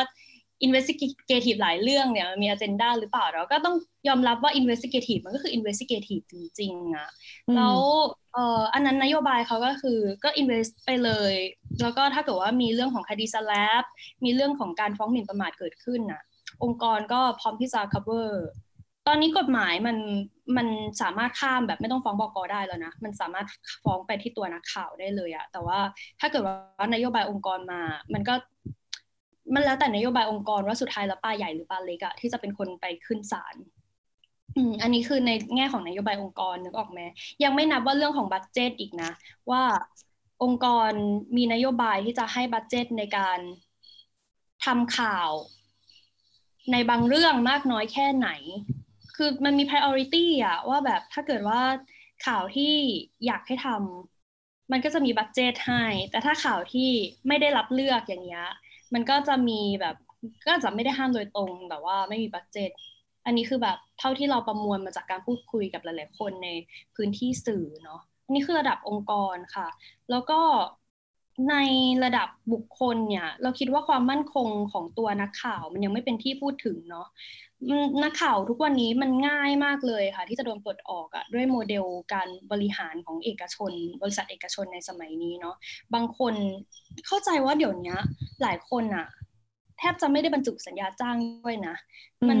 [0.66, 3.76] investigative หลายเรื่องเนี่ยมันมี agenda หรือเปล่าเราก็ต้อง
[4.08, 7.08] ยอมรับว่า investigative มันก็คือ investigative จริงๆอะ
[7.56, 7.78] แล้ว
[8.34, 11.34] เอ่ออันนั้นนโยบายเขาก็คือก็ invest ไปเลย
[11.82, 13.84] แล้วก็ถ้าเกิดว่ามีเรื่องของคดีสแลบ
[14.24, 16.22] มีเรื่องของการฟ้องหมิ่นประมาทเกิดขึ้นอะ
[16.62, 18.30] องค์กรก็พร้อมที่จะ cover
[19.06, 19.96] ตอนนี้กฎหมายมัน
[20.56, 20.66] มัน
[21.02, 23.46] สามารถข้ามแบบไม่ต้องฟ้องบกได้แล้วนะ มันสามารถ
[23.84, 25.78] ฟ้องไปที่ตัวนักข่าวได้เลยอะแต่ว่า
[26.20, 27.80] ถ้าเกิดว่านโยบายองค์กรมา
[28.14, 28.34] มันก็
[29.54, 33.54] มันแล้วแต่นโยบายองค์กรว่าสุดท้ายแล้วปลาใหญ่หรือปลาเล็กอะที่จะเป็นคนไปขึ้นศาล
[34.56, 37.00] อืมอันนี้คือในแง่ของนโยบายองค์กรนึกออกไหม
[37.42, 39.10] ยังไม่นับว่าเรื่องของบัตเจตอีกนะ
[39.50, 39.62] ว่า
[40.42, 40.90] องค์กร
[41.36, 43.38] มีนโยบายที่จะให้บัตเจตในการ
[44.64, 45.30] ทำข่าว
[46.72, 48.28] ในบางเรื่องมากน้อยแค่ไหน
[49.16, 51.62] คือมันมี priority อะว่าแบบถ้าเกิดว่า
[52.26, 52.74] ข่าวที่
[53.26, 56.90] อยากให้ทำมันก็จะมีบัตเจตให้ แต่ถ้าข่าวที่
[57.28, 58.46] ไม่ได้รับเลือกอย่างเงี้ย
[58.94, 59.96] มันก็จะมีแบบ
[60.46, 62.70] ก็จะไม่ได้ห้ามโดยตรงแต่ว่าไม่มีบัตเจต
[63.26, 66.48] อันนี้คือแบบเท่าที่เราประมวลมาจากการพูดคุยกับหลาย ๆ คนใน
[66.96, 69.68] พื้นที่สื่อเนาะอันนี้คือระดับองค์กรค่ะ
[70.10, 70.40] แล้วก็
[71.50, 71.56] ใน
[72.04, 77.06] ระดับบุคคลเนี่ย เราคิดว่าความมั่นคงของตัวนักข่าวมันยังไม่เป็นที่พูดถึงเนาะ
[78.04, 85.56] นักข่าวทุกวันนี้มันง่ายมากเลยค่ะ ที่จะโดนปลดออกอะด้วยโมเดลการบริหารของเอกชน บริษัทเอกชนในสมัยนี้เนาะ
[85.94, 86.34] บางคน
[87.06, 87.96] เข้าใจว่าเดี๋ยวนี้
[88.42, 89.06] หลายคนอะ
[89.82, 91.76] ทบจะไม่ได้บรรจุสัญญาจ้างด้วยนะ
[92.28, 92.38] มัน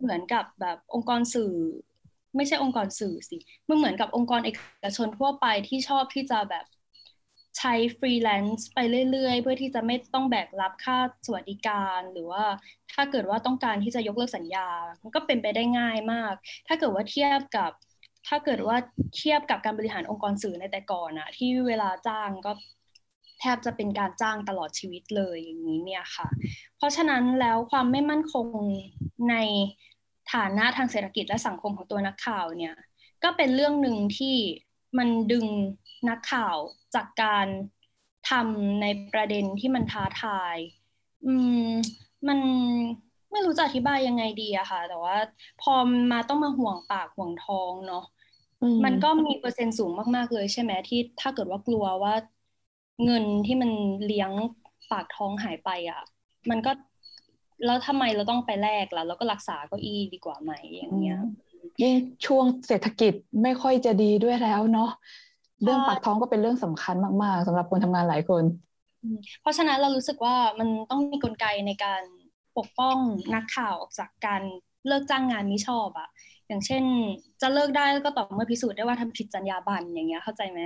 [0.00, 1.52] เหมือนกับแบบองค์กรสื่อ
[2.36, 3.36] ไม่ใช่องค์กรสื่อสิ
[3.68, 6.64] มันเหมือนกับองค์กรเอกชนทั่วไปที่ชอบที่จะแบบ
[7.58, 8.78] ใช้ฟรีแลนซ์ไป
[9.10, 12.44] เรื่อย ๆ เพื่อที่จะไม่ต้องแบกรับค่าสวัสดิการหรือว่า
[12.92, 14.68] ถ้าเกิดว่าต้องการที่จะยกเลิกสัญญา
[15.02, 16.34] มันก็เป็นไปได้ง่ายมาก
[16.66, 17.70] ถ้าเกิดว่าเทียบกับ
[18.28, 18.76] ถ้าเกิดว่า
[19.16, 26.28] เทียบกับการบริหารองค์กรสื่อในแต่ก่อนอะที่เวลาจ้างก็แทบจะเป็นการจ้างตลอดชีวิตเลยอย่างนี้เนี่ยค่ะ
[26.76, 28.46] เพราะฉะนั้นแล้วความไม่มั่นคง
[29.30, 29.34] ใน
[30.32, 32.74] ฐานะทางเศรษฐกิจและสังคมของตัวนักข่าวเนี่ย
[33.24, 34.36] ก็เป็นเรื่องหนึ่งที่
[34.98, 35.46] มันดึง
[36.08, 36.56] นักข่าว
[36.94, 37.46] จากการ
[38.30, 40.56] ทำในประเด็นที่มันท้าทาย
[41.26, 41.34] อื
[41.68, 41.70] ม
[42.28, 42.38] มัน
[43.30, 45.16] ไม่รู้จะอธิบายยังไงดีอะค่ะ แต่ว่า
[45.62, 45.74] พอ
[46.12, 48.04] มาต้องมาห่วงปากห่วงท้องเนาะ
[48.84, 52.14] มันก็มีเปอร์เซ็นต์สูงมาก ๆ เลยใช่ไหมที่ถ้าเกิดว่ากลัวว่า
[53.04, 53.70] เงินที่มัน
[54.04, 54.30] เลี้ยง
[54.90, 56.00] ปากท้องหายไปอะ
[56.50, 56.72] มันก็
[57.64, 61.18] แล้วทำไมเราต้องไปแลกล่ะแล้วก็รักษาเก้าอี้ดีกว่าไหมอย่างเงี้ย
[61.82, 61.94] ยิ่ง
[62.26, 64.90] ช่วงเศรษฐกิจไม่ค่อยจะดีด้วยแล้วเนาะ
[65.62, 68.44] เรื่องปากท้องก็เป็นเรื่องสำคัญมาก ๆสำหรับคนทำงานหลายคน
[69.40, 72.02] เพราะฉะนั้นเรารู้สึกว่ามันต้องมีกลไกในการ
[72.58, 72.96] ปกป้อง
[73.34, 74.42] นักข่าวออกจากการ
[74.88, 76.08] เลิกจ้างงานมิชอบอะ
[76.48, 76.82] อย่างเช่น
[77.42, 80.60] จะเลิกได้ก็ต่อเมื่อพิสูจน์ได้ว่าทำผิดจรรยาบรรณอย่างเงี้ยเข้าใจไหม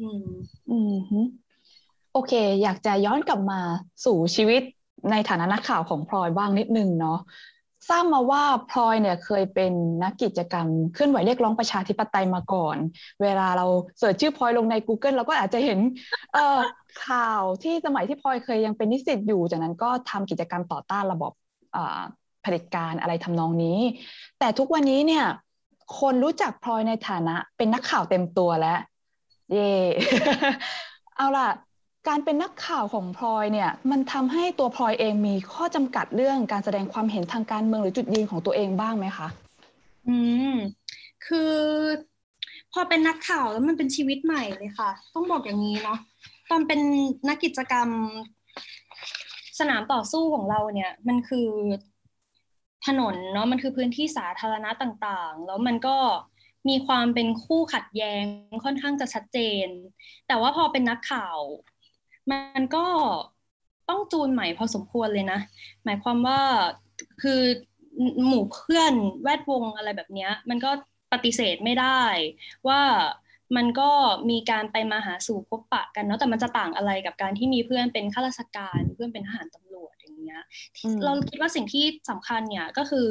[0.00, 0.24] อืม
[0.68, 0.92] อืม
[2.16, 3.60] โอเค อยากจะย้อนกลับมา
[4.04, 4.62] สู่ชีวิต
[5.10, 7.18] ในฐานะนักข่าวของพลอยบ้างนิดนึงเนาะ
[7.88, 12.76] ทราบมาว่าพลอยเนี่ยเคยเป็นนักกิจกรรมเคลื่อนไหวเรียกร้องประชาธิปไตยมาก่อน
[13.22, 13.66] เวลาเรา
[13.98, 15.78] เสิร์ชชื่อพลอยลงใน Google เราก็อาจจะเห็น
[16.32, 16.60] เอ่อ
[17.06, 21.32] ข่าวที่สมัยที่พลอยเคยยังเป็นนิสิตอยู่ จากนั้นก็ทำกิจกรรมต่อต้านระบบ
[22.42, 23.78] เผด็จการอะไรทำนองนี้
[24.38, 25.24] แต่ทุกวันนี้เนี่ย
[26.00, 28.78] คนรู้จักพลอยในฐานะเป็นนักข่าวเต็มตัวแล้ว
[29.52, 29.70] เย่
[31.16, 31.48] เอาล่ะ
[32.08, 39.28] การเป็นนักข่าวของพลอยเนี่ยมันทำให้ตัวพลอยเองมีข้อจำกัดเรื่องการแสดงความเห็นทางการเมืองหรือจุดยืนของตัวเองบ้างไหมคะ
[40.08, 40.16] อื
[40.50, 40.52] ม
[41.26, 41.54] คือ
[42.72, 45.98] พอเป็นนักข่าวแล้วมันเป็นชีวิตใหม่เลยค่ะ ต้องบอกอย่างนี้เนาะ
[46.50, 46.80] ตอนเป็น
[47.28, 47.88] นักกิจกรรม
[49.58, 51.48] สนามต่อสู้ของเราเนี่ย มันคือ
[52.86, 55.96] ถนนเนาะมันคือพื้นที่สาธารณะต่างๆ แล้วมันก็
[56.68, 58.24] มีความเป็นคู่ขัดแย้ง
[58.64, 59.68] ค่อนข้างจะชัดเจน
[60.26, 61.38] แต่ว่าพอเป็นนักข่าว
[62.30, 62.84] มันก็
[63.88, 65.38] ต้องจูนใหม่พอสมควรเลยนะ
[65.84, 66.40] หมายความว่า
[67.22, 67.40] คือ
[68.26, 70.70] หมู่เพื่อนแวดวงอะไรแบบนี้มันก็
[71.12, 72.02] ปฏิเสธไม่ได้
[72.68, 72.80] ว่า
[73.56, 73.90] มันก็
[74.30, 80.42] มีการไปมาหาสู่พบปะกันเนาะแต่มันจะต่างอะไรกับการที่มีเพื่อนเป็นข้าราชการเพื่อนเป็นทหารตำรวจอย่างเงี้ย
[81.04, 83.06] เราคิดว่าสิ่งที่สำคัญเนี่ยก็คือ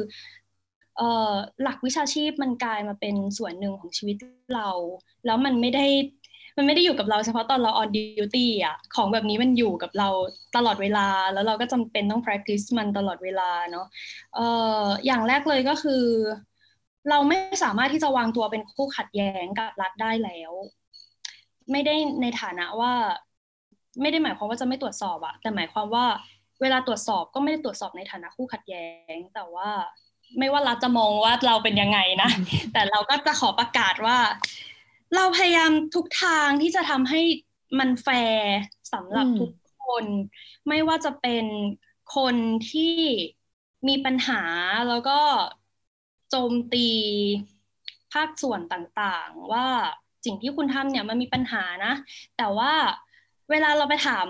[0.96, 4.16] เอ่อหลักวิชาชีพมันกลายมาเป็นส่วนหนึ่งของชีวิต
[4.54, 4.70] เรา
[5.26, 5.86] แล้วมันไม่ได้
[6.56, 10.08] มันไม่ได้อยู่กับเราเฉพาะตอนเรา on duty อะของแบบนี้มันอยู่กับเรา
[10.56, 13.86] ตลอดเวลา แล้วเราก็จำเป็นต้อง practice มันตลอดเวลาเนาะ
[14.34, 14.46] เอ่
[14.82, 16.04] ออย่างแรกเลยก็คือ
[17.10, 20.52] เราไม่สามารถที่จะวางตัวเป็นคู่ขัดแย้งกับรัฐได้แล้ว
[21.72, 22.92] ไม่ได้ในฐานะว่า
[24.00, 26.04] ไม่ได้หมายความว่าจะไม่ตรวจสอบอะแต่หมายความว่า
[26.62, 29.68] เวลาตรวจสอบก็ไม่ได้ตรวจสอบในฐานะคู่ขัดแย้ง แต่ว่า
[30.38, 32.30] ไม่ว่ารัฐจะมองว่าเราเป็นยังไงนะ
[32.72, 34.16] แต่เราก็จะขอประกาศว่า
[35.16, 37.20] เราพยายามทุกทางที่จะทำให้
[37.78, 38.48] มันแฟร์
[38.92, 39.50] สำหรับทุก
[39.80, 40.06] คน
[40.68, 41.46] ไม่ว่าจะเป็น
[42.16, 42.36] คน
[42.70, 42.82] ที่
[43.88, 44.42] มีปัญหา
[44.88, 45.18] แล้วก็
[46.28, 46.88] โจมตี
[48.12, 49.66] ภาคส่วนต่างๆ ว่า
[50.24, 51.92] สิ่งที่คุณทำเนี่ยมันมีปัญหานะ
[52.36, 52.72] แต่ว่า
[53.50, 54.28] เวลาเราไปถาม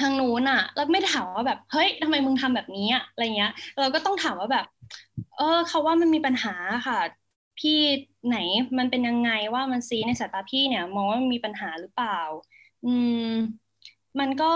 [0.00, 4.64] ทางนู้นอะเราไม่ถามว่าแบบเฮ้ยทำไมมึงทำแบบนี้อะอะไรเงี้ย เราก็ต้องถามว่าแบบ
[5.36, 6.54] เออเขาว่ามันมีปัญหา
[6.86, 6.98] ค่ะ
[7.60, 7.78] พี่
[8.28, 8.38] ไหน
[8.78, 12.20] มันเป็นยังไงว่ามันซีในสายตาพี่เนี่ย มองว่ามันมีปัญหาหรือเปล่า
[12.86, 12.94] อื
[13.28, 13.30] ม
[14.20, 14.50] มันก็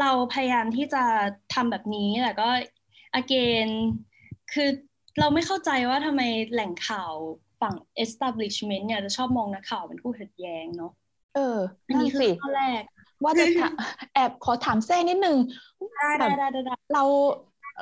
[0.00, 1.04] เราพยายามที่จะ
[1.54, 2.48] ทำแบบนี้แต่ก็
[3.20, 3.68] again
[4.52, 4.68] คือ
[5.20, 7.12] เราไม่เข้าใจว่าทำไมแหล่งข่าว
[7.60, 7.74] ฝั่ง
[8.04, 10.92] establishment เนี่ยจะชอบมองนักข่าวเป็นคู่ขัดแย้งเนาะ
[11.34, 12.82] เอออันนี้คือข้อแรก
[13.24, 13.44] ว่าจะ
[14.14, 15.36] แอบขอถามแทรกนิดนึง
[15.96, 17.04] ได้ได้ได้ได้เรา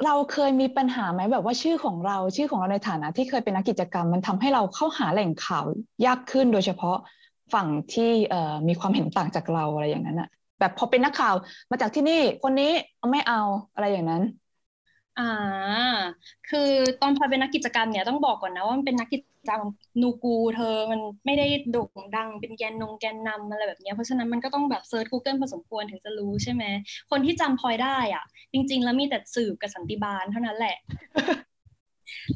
[0.05, 5.65] เราเคยมีปัญหาไหมแบบว่าชื่อของเราชื่อของเราในฐานะที่เคยเป็นนักกิจกรรม มันทำให้เราเข้าหาแหล่งข่าว
[6.07, 6.97] ยากขึ้นโดยเฉพาะ
[7.55, 8.11] ฝั่งที่
[8.69, 10.29] มีความเห็นต่างจากเราอะไรอย่างนั้นอะ
[10.61, 11.35] แบบพอเป็นนักข่าว
[11.71, 12.71] มาจากที่นี่คนนี้
[13.11, 13.41] ไม่เอา
[13.75, 14.23] อะไรอย่างนั้น
[15.19, 15.25] อ่า
[16.51, 16.71] คือ
[17.03, 19.63] ตอนพลอยเป็นนักกิจกรรมเนี่ยต้องบอกก่อนนะว่ามันเป็นนักกิจกรรม
[20.03, 26.65] นูกู เธอมันไม่ได้โด่งดังเป็นแกนนงแกนนำอะไรแบบนี้เพราะฉะนั้นมันก็ต้องแบบเซิร์ช Google พอสมควรถึงจะรู้ใช่ไหม
[27.11, 30.77] คนที่จำพลอยได้อะ จริง ๆ แล้วมีแต่สืบกับสันติบาลเท่านั้นแหละ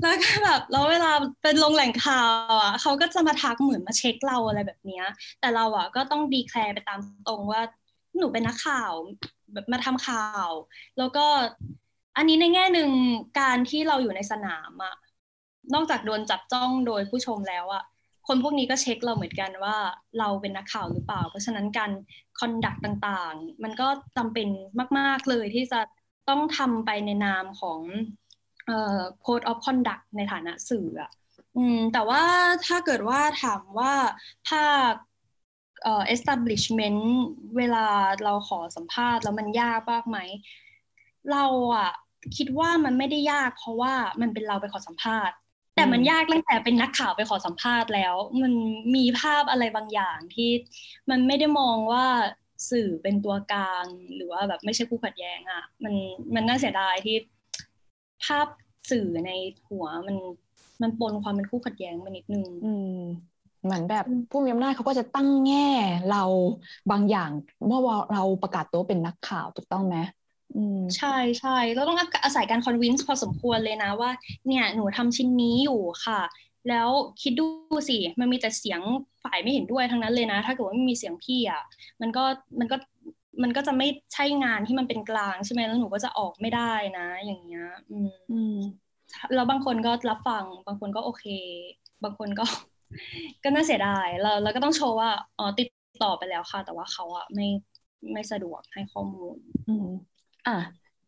[0.00, 5.04] แล้วก็แบบแล้วเวลาเป็นลงแหล่งข่าวอะเขาก็จะมาทักเหมือนมาเช็คเราอะไรแบบเนี้ย
[5.40, 7.60] แต่เราอะก็ต้องดีแคลร์ไปตามตรงว่า
[8.18, 8.92] หนูเป็นนักข่าว
[9.52, 10.50] แบบมาทำข่าว
[10.98, 11.26] แล้วก็
[12.16, 12.90] อันนี้ในแง่หนึ่ง
[13.40, 14.94] การที่เราอยู่ในสนามอะ
[15.74, 17.84] นอกจากโดนจับจ้องโดยผู้ชมแล้วอะ
[18.28, 19.76] คนพวกนี้ก็เช็คเราเหมือนกันว่า
[20.18, 21.90] เราเป็นนักข่าวหรือเปล่า เพราะฉะนั้นการ
[22.38, 24.48] คอนดักต่างๆ มันก็จำเป็น
[24.98, 25.80] มาก ๆ เลยที่จะ
[26.28, 27.80] ต้องทำไปในนามของ
[28.66, 31.10] เอ่อ code of conduct ในฐานะสื่ออะ
[31.56, 32.22] อืมแต่ว่า
[32.66, 33.92] ถ้าเกิดว่าถามว่า
[34.48, 34.94] ภาค
[35.82, 37.00] เอ่อ establishment
[37.56, 37.86] เวลา
[38.24, 40.18] เราขอสัมภาษณ์แล้วมันยากมากไหม
[41.30, 41.44] เรา
[41.76, 41.90] อะ
[42.36, 45.36] คิดว่ามันไม่ได้ยาก เพราะว่ามันเป็นเราไปขอสัมภาษณ์
[45.76, 48.52] แต่มันยากตั้งแต่เป็นนักข่าวไปขอสัมภาษณ์แล้ว มัน
[48.96, 50.50] มีภาพอะไรบางอย่างที่
[51.10, 52.06] มันไม่ได้มองว่า
[52.70, 53.84] สื่อเป็นตัวกลาง
[54.14, 55.94] หรือว่าแบบไม่ใช่ผู้ขัดแย้งอะมัน
[56.34, 57.16] มันน่าเสียดายที่
[58.24, 58.46] ภาพ
[58.90, 59.30] สื่อใน
[59.68, 60.16] หัวมัน
[60.82, 62.98] มันปนความเป็นคู่ขัดแย้งมานิดนึงอืม
[63.64, 65.68] เหมือนแบบผู้มีอำนาจเขาก็จะตั้งแง่
[66.10, 66.22] เรา
[66.90, 67.30] บางอย่าง
[67.66, 67.80] เมื่อ
[68.12, 69.96] เราประกาศตัวเป็นนักข่าวถูกต้องไหม
[70.96, 74.10] ใช่ใช่เราต้องอาศัยการคอนวินส์พอสมควรเลยนะว่า
[74.48, 76.20] เนี่ยหนูทำชิ้นนี้อยู่ค่ะ
[76.68, 76.88] แล้ว
[77.22, 77.46] คิดดู
[77.88, 78.80] สิมันมีแต่เสียง
[79.22, 81.62] ฝ่ายไม่เห็นด้วยทั้งนั้นเลยนะ ถ้าเกิดว่าไม่มีเสียงพี่อะ
[82.00, 82.24] มันก็
[82.60, 82.76] มันก็
[83.42, 88.56] มันก็จะไม่ใช่งานที่มันเป็นกลางใช่ไหมแล้วหนูก็จะออกไม่ได้นะ อย่างเงี้ย อืมอืม
[89.34, 91.24] แล้วบางคนก็รับฟัง บางคนก็โอเค
[92.04, 92.44] บางคนก็
[93.44, 95.68] ก็น่าเสียดายเราเราก็ต้องโชว์ว่าอ๋อติด
[96.02, 97.46] ต่อไปแล้วค่ะ แต่ว่าเขาอะไม่
[98.12, 99.36] ไม่สะดวกให้ข้อมูล
[100.46, 100.56] อะ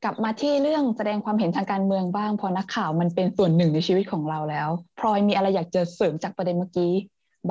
[0.03, 4.69] กลับมาที่เรื่องแสดงความเห็นทางการเมืองบ้าง พอนักข่าวมันเป็นส่วนหนึ่งในชีวิตของเราแล้ว
[4.99, 6.93] พลอยมีอะไรอยากจะเสริมจากประเด็นเมื่อกี้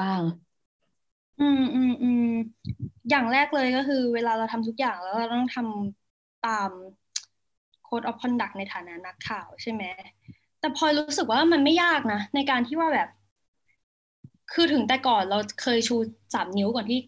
[0.01, 0.21] บ้าง
[1.39, 2.23] อืมอืมอืม
[3.09, 6.69] อย่างแรกเลยก็คือ เวลาเราทำทุกอย่างแล้วเราต้องทำตาม
[7.87, 9.83] code of conduct ในฐานะนักข่าวใช่ไหม
[10.59, 13.09] แต่พลอยรู้สึกว่ามันไม่ยากนะ ในการที่ว่าแบบ
[14.53, 15.95] คือถึงแต่ก่อนเราเคยชู
[16.33, 16.99] สามนิ้วก่อนที่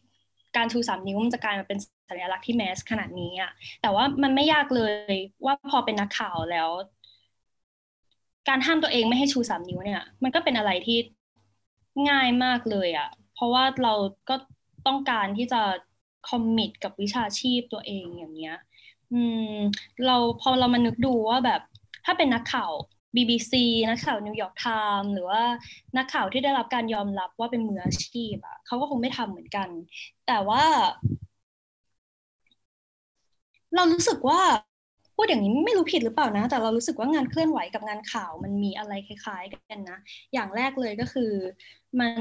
[0.56, 1.78] การชูสามนิ้วมันจะกลายมาเป็น
[2.10, 4.82] สัญลักษณ์ที่แมสขนาดนี้อะแต่ว่ามันไม่ยากเล
[5.14, 5.14] ย
[5.46, 6.70] ว่าพอเป็นนักข่าวแล้ว
[8.48, 10.98] การห้ามตัวเองไม่ให้ชูสามนิ้วเนี่ย มันก็เป็นอะไรที่
[12.10, 13.94] ง่ายมากเลยอะเพราะว่าเรา
[14.30, 14.36] ก็
[14.88, 15.62] ต้องการที่จะ
[16.30, 18.58] commit กับวิชาชีพตัวเองอย่างเงี้ย
[19.14, 19.54] อืม
[20.06, 21.62] เราพอเรามานึกดูว่าแบบ
[22.06, 22.72] ถ้าเป็นนักข่าว
[23.16, 23.54] BBC
[23.90, 24.68] นักข่าวนิวยอร์กไท
[25.02, 25.44] ม์หรือว่า
[25.98, 29.70] นักข่าวที่ได้รับการยอมรับว่าเป็นมืออาชีพอะเขาก็คงไม่ทำเหมือนกัน
[30.28, 30.64] แต่ว่า
[33.76, 34.42] เรารู้สึกว่า
[35.16, 39.98] พูดอย่างนี้ไม่รู้ผิดหรือเปล่านะ แต่เรารู้สึกว่างานเคลื่อนไหวกับงานข่าวมันมีอะไรคล้าย ๆ กันนะ
[40.34, 41.32] อย่างแรกเลยก็คือ
[42.00, 42.14] มัน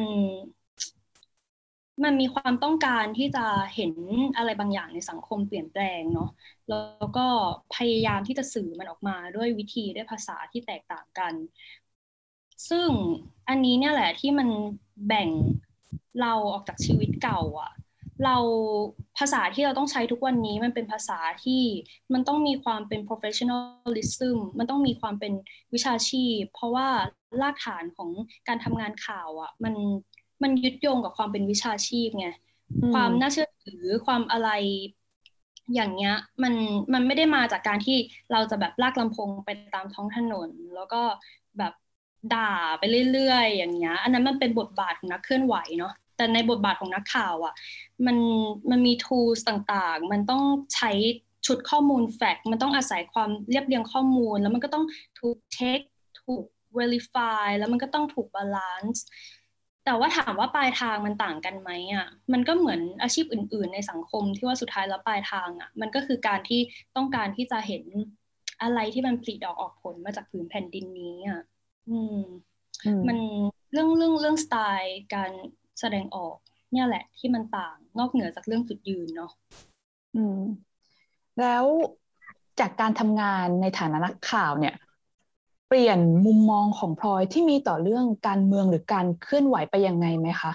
[2.04, 3.92] มันมีความต้องการที่จะเห็น
[4.36, 6.30] อะไรบางอย่างในสังคมเปลี่ยนแปลงเนาะ
[6.68, 7.26] แล้วก็
[7.74, 11.34] พยายามที่จะสื่อมันออกมาด้วยวิธีด้วยภาษาที่แตกต่างกัน
[12.68, 12.88] ซึ่ง
[13.48, 14.48] อันนี้เนี่ยแหละที่มัน
[15.06, 15.28] แบ่ง
[16.20, 17.70] เราออกจากชีวิตเก่าอะ
[18.24, 18.36] เรา
[19.18, 21.62] ภาษาที่เราต้องใช้ทุกวันนี้มันเป็นภาษาที่
[22.12, 25.32] มันต้องมีความเป็น professionalism มันต้องมีความเป็น
[25.74, 26.88] วิชาชีพ เพราะว่า
[27.42, 28.10] รากฐานของ
[28.48, 29.74] การทำงานข่าวอะ่ะมัน
[30.42, 32.28] มันยึดโยงกับความเป็นวิชาชีพไง
[32.94, 34.50] ความน่าเชื่อถือความอะไร
[35.74, 36.54] อย่างเงี้ยมัน
[36.92, 37.96] มันไม่ได้มาจากการที่
[38.32, 41.02] เราจะแบบลากลำโพงไปตามท้องถนน แล้วก็
[41.58, 41.72] แบบ
[42.34, 47.54] ด่าไปเรื่อยๆ อย่างเงี้ย อันนั้นมันเป็นบทบาทของนักเคลื่อนไหวเนาะ แต่ในบทบาทของนักข่าวอะ่ะ
[48.06, 48.16] มัน
[48.70, 50.42] มันมี tools ต่างๆ มันต้อง
[50.74, 50.90] ใช้
[51.46, 54.84] ชุดข้อมูลแฟกต์มันต้องอาศัยความเรียบเรียงข้อมูล แล้วมันก็ต้อง
[55.20, 55.80] ถูกเช็ค
[56.22, 56.44] ถูก
[56.78, 59.00] verify แล้วมันก็ต้องถูก balance
[59.84, 66.60] แต่ว่าถามว่าปลายทางมันต่างกันไหมอะมันก็เหมือนอาชีพอื่น ๆ ในสังคมที่ว่าสุดท้ายแล้วปลายทางอะมันก็คือการที่
[66.96, 67.84] ต้องการที่จะเห็น
[68.62, 71.42] อะไรที่มันผลิดอกออกผลมาจากผืนแผ่นดินนี้อะ
[71.88, 72.18] อืม
[73.08, 73.18] มัน
[73.72, 75.30] เรื่องเรื่องเรื่องสไตล์การ
[75.80, 76.36] แสดงออก
[76.72, 79.32] เนี่ยแหละที่มันต่างนอกเหนือจากเรื่องจุดยืนเนาะ
[80.16, 80.40] อืม
[81.40, 81.64] แล้ว
[82.60, 84.74] จากการทำงานในฐานะนักข่าวเนี่ย
[85.68, 90.52] เปลี่ยนมุมมองของพลอยที่มีต่อเรื่องการเมืองหรือการเคลื่อนไหวไปยังไงไหมคะ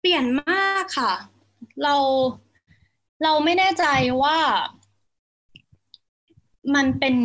[0.00, 1.12] เปลี่ยนมากค่ะ
[1.82, 1.94] เรา
[3.22, 3.84] เราไม่แน่ใจ
[4.22, 4.36] ว่า
[6.74, 7.16] มันเป็น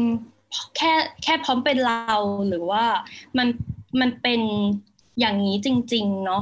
[0.76, 2.16] แค่แค่พร้อมเป็นเรา
[2.48, 2.84] หรือว่า
[3.38, 3.48] มัน
[4.00, 4.42] มันเป็น
[5.20, 6.42] อย่างนี้จริง ๆ เนาะ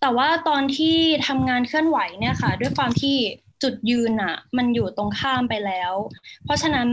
[0.00, 0.96] แต่ว่าตอนที่
[1.26, 3.16] ทำงานเคลื่อนไหวเนี่ยค่ะ ด้วยความที่
[3.62, 5.92] จุดยืนอะมันอยู่ตรงข้ามไปแล้ว
[6.44, 6.88] เพราะฉะนั้น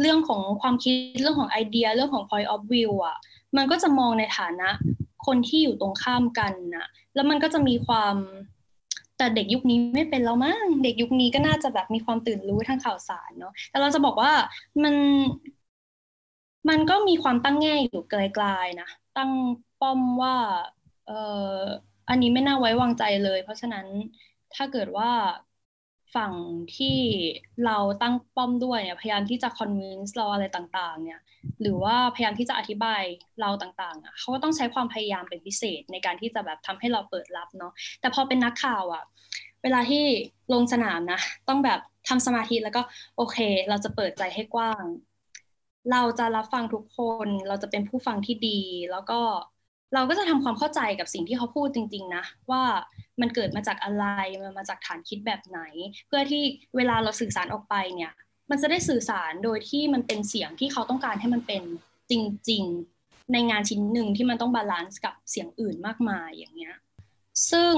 [0.00, 3.16] เรื่องของความคิดเรื่องของไอเดียเรื่องของ point of view อะ
[3.56, 4.68] มันก็จะมองในฐานะ
[5.26, 8.16] คนที่อยู่ตรงข้ามกันนะแล้วมันก็จะมีความ
[9.18, 14.32] แต่เด็กยุคนี้ไม่เป็นแล้วมั้งเด็กยุคนี้ก็น่าจะแบบมีความตื่นรู้ทางข่าวสารเนาะแต่เราจะบอกว่า
[14.82, 14.94] มัน
[16.68, 19.30] มันก็มีความตั้งแง่อยู่ไกลๆนะตั้ง
[19.80, 20.36] ป้อมว่า
[21.06, 21.12] เอ
[21.58, 21.62] อ
[22.08, 23.86] อันนี้ไม่น่าไว้วางใจเลย เพราะฉะนั้น
[24.54, 25.10] ถ้าเกิดว่า
[26.14, 26.32] ฝั่ง
[26.76, 26.98] ที่
[27.66, 31.22] เราตั้งป้อมด้วยเนี่ยพยายามที่จะคอนวินส์เราอะไรต่างๆ เนี่ย
[31.60, 33.02] หรือว่าพยายามที่จะอธิบาย
[33.40, 39.04] เราต่างๆอะเขาก็ต้องใช้ความพยายามเป็นพิเศษในการที่จะแบบทำให้เราเปิดรับเนาะแต่พอเป็นนักข่าวอะ
[39.62, 40.04] เวลาที่
[40.52, 42.82] ลงสนามนะ ต้องแบบทำสมาธิแล้วก็
[43.16, 43.38] โอเค
[43.68, 44.84] เราจะเปิดใจให้กว้าง
[45.90, 49.20] เราจะรับฟังทุกคน เราจะเป็นผู้ฟังที่ดี แล้วก็
[49.94, 52.62] เราก็จะทำความเข้าใจกับสิ่งที่เขาพูดจริง ๆ นะ ว่า
[53.20, 54.04] มันเกิดมาจากอะไร
[54.42, 55.60] มันมาจากฐานคิดแบบไหน
[56.06, 56.42] เพื่อที่
[56.76, 58.12] เวลาเราสื่อสารออกไปเนี่ย
[58.50, 61.62] มันจะได้สื่อสารโดยที่มันเป็นเสียงที่เขาต้องการให้มันเป็น
[62.10, 62.12] จ
[62.50, 62.64] ริง
[62.98, 66.74] ๆ ในงานชิ้นหนึ่งที่มันต้อง balance กับเสียงอื่นมากมายอย่างเงี้ย
[67.50, 67.74] ซึ่ง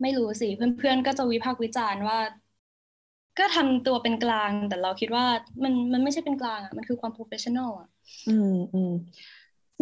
[0.00, 2.18] ไม่รู้สิเพื่อนๆก็จะวิพากษ์วิจารณ์ว่า
[3.38, 5.24] ก็ทำตัวเป็นกลางแต่เราคิดว่า
[5.64, 7.88] มันมันไม่ใช่เป็นกลางอะมันคือความ professional อะ
[8.26, 8.90] อืมอืม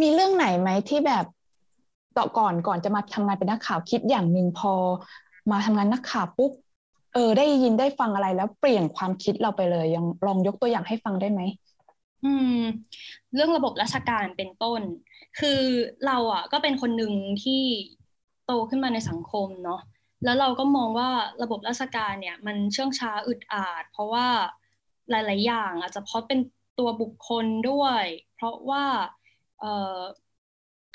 [0.00, 1.24] มีเรื่องไหนไหมที่แบบ
[2.18, 4.72] ต่อก่อนก่อนจะมาทำงานเป็นนักข่าวคิดอย่างหนึ่งพอ
[5.50, 6.52] มาทำงานนักข่าวปุ๊บ
[7.14, 11.40] เออ ได้ยินได้ฟังอะไรแล้วเปลี่ยนความคิดเราไปเลยยังลองยกตัวอย่างให้ฟังได้ไหม
[12.24, 12.58] อืม
[13.34, 14.80] เรื่องระบบราชการเป็นต้น
[15.40, 15.60] คือ
[16.06, 17.62] เราอะ ก็เป็นคนหนึ่งที่
[18.46, 19.80] โตขึ้นมาในสังคมเนาะ
[20.24, 21.08] แล้วเราก็มองว่า
[21.42, 24.26] ระบบราชการเนี่ย มันเชื่องช้าอึดอาด เพราะว่า
[25.10, 26.40] หลาย ๆ อย่างอาจจะเพราะเป็น
[26.78, 28.84] ตัวบุคคลด้วย เพราะว่า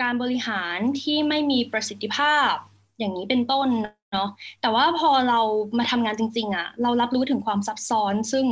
[0.02, 2.54] การบริหารที่ไม่มีประสิทธิภาพ
[3.00, 3.68] อย่างนี้เป็นต้น
[4.14, 4.30] เนาะ
[4.62, 5.40] แต่ว่าพอเรา
[5.78, 8.46] มาทำงานจริง ๆอะ่ะ เรารับรู้ถึงความซับซ้อน ซึ่ง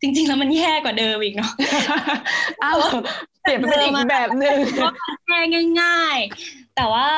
[0.00, 1.52] จริง ๆ แล้วมันแย่กว่าเดิมอีกเนาะ
[2.62, 2.76] อ้าว
[3.42, 4.58] เปลี่ยนเป็นอีกแบบหนึ่ง
[5.26, 5.40] แก้
[5.80, 7.08] ง่าย ๆ แต่ว่า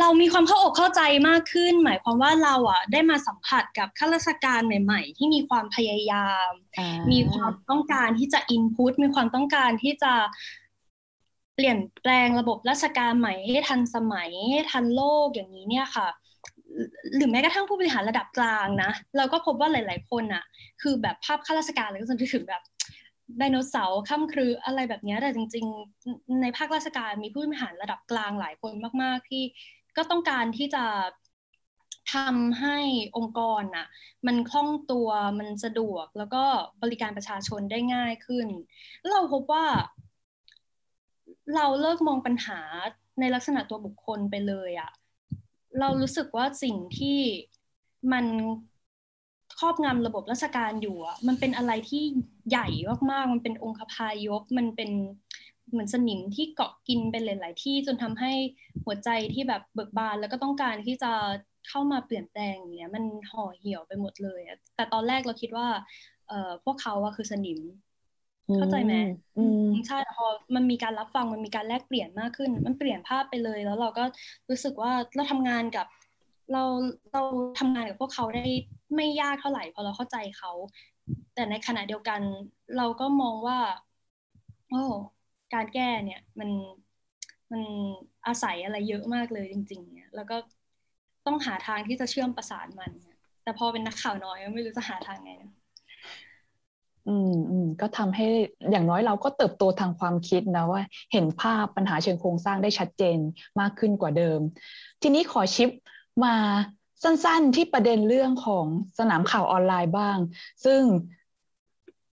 [0.00, 6.50] เรามีความเข้าอกเข้าใจมากขึ้น หมายความว่าเราอะ ได้มาสัมผัสกับข้าราชการใหม่ ๆ ที่มีความพยายาม
[7.12, 10.12] มีความต้องการที่จะอินพุตมีความต้องการที่จะ
[11.54, 16.08] เปลี่ยนแปลงระบบราชการใหม่ให้ทันสมัยให้ทันโลกอย่างนี้เนี่ยค่ะ
[17.16, 20.44] หรือแม้กระทั่งผู้บริหารระดับกลางนะ เราก็พบว่าหลาย ๆ คนอะ
[20.82, 22.62] คือแบบภาพข้าราชการเลยก็จนถึงแบบ
[23.38, 25.66] ไดโนเสาร์ข้ามครืออะไรแบบนี้แต่จริง
[26.02, 29.42] ๆ ในภาคราชการมีผู้บริหารระดับกลางหลายคนมาก ๆ ที่
[29.96, 30.84] ก็ต้องการที่จะ
[32.14, 32.78] ทำให้
[33.16, 33.86] องค์กรน่ะ
[34.26, 36.44] มันคล่องตัวมันสะดวกแล้วก็
[36.82, 38.48] บริการประชาชนได้ง่ายขึ้น
[39.10, 39.64] เราพบว่า
[41.54, 42.60] เราเลิกมองปัญหา
[43.20, 44.90] ในลักษณะตัวบุคคลไปเลยอะ
[45.78, 47.18] เรารู้สึกว่าสิ่งที่
[48.12, 48.26] มัน
[49.58, 52.02] ครอบงำระบบราชการอยู่อะมันเป็นอะไรที่
[52.50, 52.66] ใหญ่
[53.10, 54.90] มากๆ มันเป็นองค์พายกมันเป็น
[55.70, 58.32] เหมือนสนิมที่เกาะกินไปหลาย ๆ ที่จนทำให้
[58.84, 61.12] หัวใจที่แบบเบิกบานแล้วก็ต้องการที่จะ
[61.68, 65.68] เข้ามาเปลี่ยนแปลงอย่างเงี้ยมันห่อเหี่ยวไปหมดเลยอะแต่ตอนแรกเราคิดว่า
[66.28, 67.60] เอ่อพวกเขาอะคือสนิม
[68.56, 68.94] เข้าใจไหม
[69.36, 74.04] อืมใช่พอมันมีการรับฟังมันมีการแลกเปลี่ยนมากขึ้น มันเปลี่ยนภาพไปเลย แล้วเราก็
[74.50, 75.86] รู้สึกว่าเราทำงานกับ
[76.52, 76.62] เรา
[77.12, 77.22] เรา
[77.58, 78.44] ทำงานกับพวกเขาได้
[78.96, 80.52] ไม่ยากเท่าไหร่พอเราเข้าใจเขา
[81.34, 82.20] แต่ในขณะเดียวกัน
[82.76, 83.58] เราก็มองว่า
[84.70, 84.82] โอ้
[85.54, 86.50] การแก้เนี่ยมัน
[87.52, 87.62] มัน
[88.26, 90.36] อาศัยอะไรเยอะมากเลยจริง ๆ เนี่ย แล้วก็
[91.26, 95.50] ต้องหาทางที่จะเชื่อมประสานมันเนี่ยแต่พอเป็นนักข่าวน้อยไม่รู้จะหาทางไงนะ
[97.06, 98.24] อืมอืมก็ทำให้
[98.70, 100.80] อย่างน้อยเราก็เติบโตทางความคิดนะว่า
[101.12, 103.18] เห็นภาพปัญหาเชิงโครงสร้างได้ชัดเจน
[103.60, 104.40] มากขึ้นกว่าเดิม
[105.02, 105.70] ทีนี้ขอ shift
[106.24, 106.34] มา
[107.02, 108.66] สั้นๆที่ประเด็นเรื่องของ
[108.98, 110.18] สนามข่าวออนไลน์บ้าง
[110.64, 110.82] ซึ่ง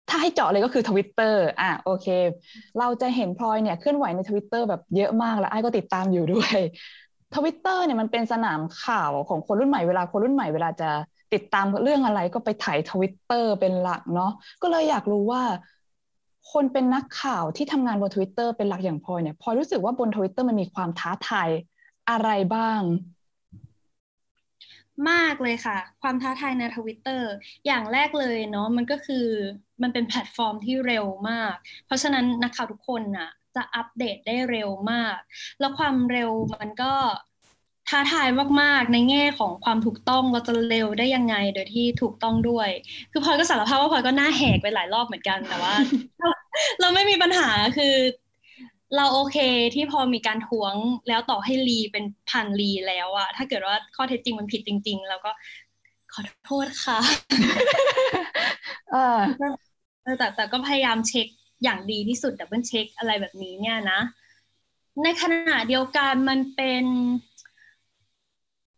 [0.10, 2.08] ถ้าให้เจาะเลยก็คือทวิตเตอร์อะโอเค
[2.80, 6.58] เราจะเห็นพลอยเนี่ยเคลื่อนไหวในทวิตเตอร์แบบเยอะมากแล้วไอ้ก็ติดตามอยู่ด้วย
[7.36, 10.90] ทวิตเตอร์เนี่ยมันเป็นสนามข่าวของคนรุ่นใหม่เวลาคนรุ่นใหม่เวลาจะ
[11.34, 15.44] ติดตามเรื่องอะไรก็ไปถ่ายทวิตเตอร์เป็นหลักเนาะก็เลยอยากรู้ว่า
[16.52, 21.50] คนเป็นนักข่าวที่ทำงานบนทวิตเตอร์เป็นหลักอย่างพลอยเนี่ยพลอยรู้สึกว่าบนทวิตเตอร์มันมีความท้าทาย
[22.10, 22.82] อะไรบ้าง
[25.10, 27.30] มากเลยค่ะ ความท้าทายในทวิตเตอร์
[27.66, 29.28] อย่างแรกเลยเนาะมันก็คือ
[29.82, 31.54] มันเป็นแพลตฟอร์มที่เร็วมาก
[31.86, 35.18] เพราะฉะนั้นนักข่าวทุกคนน่ะจะอัปเดตได้เร็วมาก
[35.60, 36.94] แล้วความเร็วมันก็
[37.90, 38.28] ท้าทาย
[38.62, 42.70] มากๆ ในแง่ของความถูกต้องเราจะเร็วได้ยังไงโดยที่ถูกต้องด้วย
[43.12, 45.74] คือพลอยก็สารภาพว่าพลอยก็หน้าแหกไปหลายรอบเหมือนกันแต่ว่า
[46.80, 47.96] เราไม่มีปัญหาคือ
[48.96, 49.38] เราโอเค
[49.76, 50.74] ที่พอมีการท้วง
[51.08, 55.32] แล้วต่อให้รีเป็นพันรีแล้วอะถ้าเกิดว่าข้อเท็จจริงมันผิดจริง ๆ แล้วก็
[56.14, 57.00] ขอโทษค่ะ
[58.92, 59.20] เออ
[60.18, 61.28] แต่แต่ก็พยายามเช็ค
[61.64, 64.00] อย่างดีที่สุด double check อะไรแบบนี้เนี่ยนะ
[65.04, 66.84] ในขณะเดียวกันมันเป็น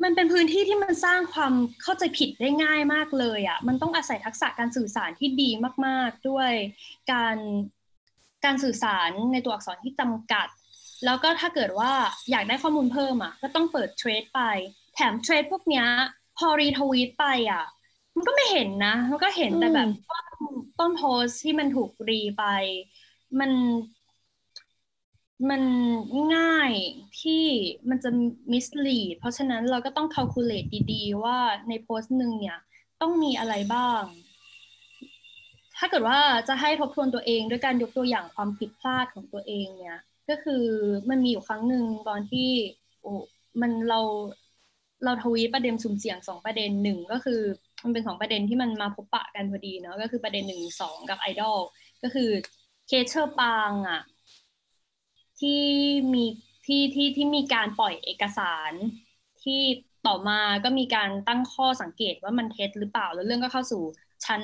[0.04, 5.50] มันเป็นพื้นที่ที่มันสร้างความเข้าใจผิดได้ง่ายมากเลยอะ่ะ มันต้องอาศัยทักษะการสื่อสารที่ดี
[5.86, 6.52] มาก ๆ ด้วย
[7.12, 7.38] การ
[8.46, 10.48] การสื่อสารในตัวอักษรที่จำกัด
[11.06, 11.92] แล้วก็ถ้าเกิดว่า
[12.32, 14.42] อยากได้ข้อมูลเพิ่มอะ่ะ ก็ต้องเปิดเทรดไป
[14.96, 15.86] แถมเทรดพวกเนี้ย
[16.38, 17.66] พอรีทวีตไปอะ
[18.16, 20.20] มันก็ไม่เห็นนะ มันก็เห็นแต่แบบต้
[20.54, 22.46] นต้นโพสที่มันถูกรีไป
[23.40, 23.52] มัน
[25.50, 25.62] มัน
[26.36, 26.72] ง่าย
[27.22, 27.44] ที่
[27.90, 28.10] มันจะ
[28.52, 31.38] mislead เพราะฉะนั้นเราก็ต้อง calculate ดีๆ ว่า
[31.70, 32.58] ในโพสต์หนึ่งเนี่ย
[33.02, 34.04] ต้องมีอะไรบ้าง
[35.78, 40.64] ถ้าเกิดว่าจะให้ทบทวนตัวเองด้วยการยกตัวอย่างความผิดพลาดของตัวเองเนี่ย ก็คือ
[41.10, 42.50] มันมีอยู่ครั้งหนึ่งตอนที่
[43.02, 43.12] โอ้
[43.62, 44.00] มันเรา
[45.06, 47.42] เราทวีตประเด็นสุ่มเสี่ยงสองประเด็นหนึ่งก็คือ
[47.84, 51.58] มันเป็นสองประเด็นที่มันมาพบปะกันพอดีเนาะก็คือประเด็นหนึ่งสองกับไอดอล
[52.04, 52.30] ก็คือ
[52.88, 54.02] เคเชอร์ปางอะ
[55.44, 55.64] ที่
[56.14, 56.24] มี
[56.66, 58.72] ที่ที่ที่มีการปล่อยเอกสาร
[59.44, 59.62] ที่
[60.08, 63.82] ต่อมาก็มีการตั้งข้อสังเกตว่ามันเท็จหรือเปล่า แล้วเรื่องก็เข้าสู่
[64.26, 64.42] ชั้น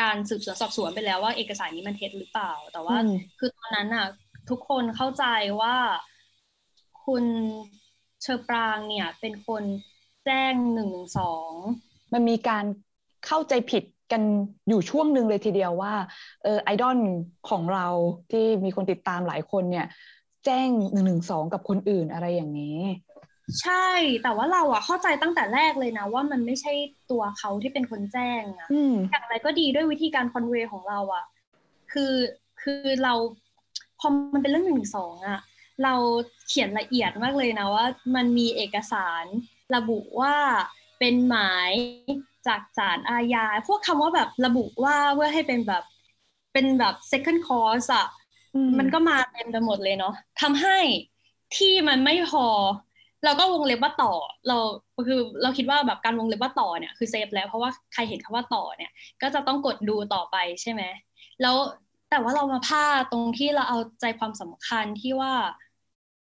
[0.00, 2.96] การสืบสวนสอบสวนไปแล้วว่าเอกสารนี้มันเท็จหรือเปล่า แต่ว่า
[3.38, 4.06] คือตอนนั้นอะ
[4.50, 5.24] ทุกคนเข้าใจ
[5.60, 5.76] ว่า
[7.04, 7.24] คุณ
[8.22, 9.64] เชอปรางเนี่ย เป็นคน
[10.24, 11.52] แจ้งหนึ่งหนึ่งสอง
[12.12, 12.64] มันมีการ
[13.26, 14.22] เข้าใจผิดกัน
[14.68, 15.94] อยู่ช่วงหนึ่งเลยทีเดียวว่า
[16.42, 16.98] เออไอดอล
[17.50, 17.86] ของเรา
[18.30, 19.86] ที่มีคนติดตามหลายคนเนี่ย
[20.44, 22.78] แจ้งหนึ่งหนึ่งสองกับคนอื่นอะไรอย่างนี้
[23.62, 23.88] ใช่
[24.22, 26.72] แต่ว่าเราอะเข้าใจตั้งแต่แรกเลยนะ ว่ามันไม่ใช่
[27.10, 28.68] ตัวเขาที่เป็นคนแจ้งอะ
[29.10, 31.24] อย่างไรก็ดีด้วยวิธีการคอนเวย์ของเราอะ
[31.92, 32.14] คือ
[32.62, 33.14] คือเรา
[34.00, 35.40] พอมันเป็นเรื่องหนึ่งสองอะ
[35.84, 35.94] เรา
[36.48, 37.86] เขียนละเอียดมากเลยนะว่า
[38.16, 39.24] มันมีเอกสาร
[39.76, 40.34] ระบุว่า
[40.98, 41.72] เป็นหมาย
[42.46, 45.84] จากศาลอาญาพวกคำว่าแบบระบุว่าเพื่อให้เป็นแบบ
[46.52, 48.06] เป็นแบบ second cause อะ
[48.78, 50.78] มันก็มาเต็มไปหมดเลยเนาะทำให้
[51.56, 52.46] ที่มันไม่พอ
[53.24, 54.12] เราก็วงเล็บว่าต่อ
[54.48, 54.56] เรา
[55.06, 58.90] คือเราคิดว่าแบบการวงเล็บว่าต่อเนี่ยคือเซฟแล้วเพราะว่าใครเห็นคำว่าต่อเนี่ย
[59.22, 60.82] ก็จะต้องกดดูต่อไปใช่ไหม
[61.42, 61.56] แล้ว
[62.10, 65.34] แต่ว่าเรามาพลาดตรงที่เราเอาใจความสำคัญที่ว่า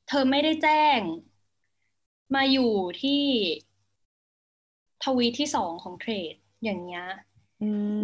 [0.09, 1.01] เธอไม่ได้แจ้ง
[2.35, 2.73] มาอยู่
[3.03, 3.23] ที่
[5.05, 7.07] ทวีตที่สองของเทรดอย่างเงี้ย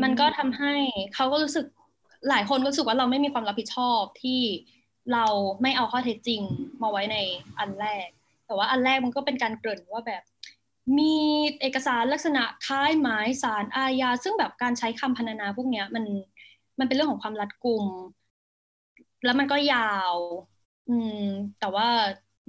[0.02, 0.74] มันก็ทำให้
[1.14, 1.66] เขาก็รู้สึก
[2.28, 4.40] หลายคนก็รู้สึกว่าเราไม่มีความรับผิดชอบที่
[5.12, 5.26] เรา
[5.62, 6.42] ไม่เอาข้อเท็จจริง
[6.82, 7.16] มาไว้ใน
[7.58, 8.08] อันแรก
[8.46, 10.22] แต่ว่าอันแรกมันก็เป็นการเกริ่นว่าแบบ
[10.98, 11.14] มี
[11.60, 16.04] เอกสารลักษณะคล้ายหมายสารอาญาซึ่งแบบการใช้คำพรรณนาพวกเนี้ยมัน
[16.78, 17.84] มันเป็นเรื่องของความรัดกุม
[19.24, 20.16] แล้วมันก็ยาว
[20.88, 21.22] อืม
[21.60, 21.88] แต่ว่า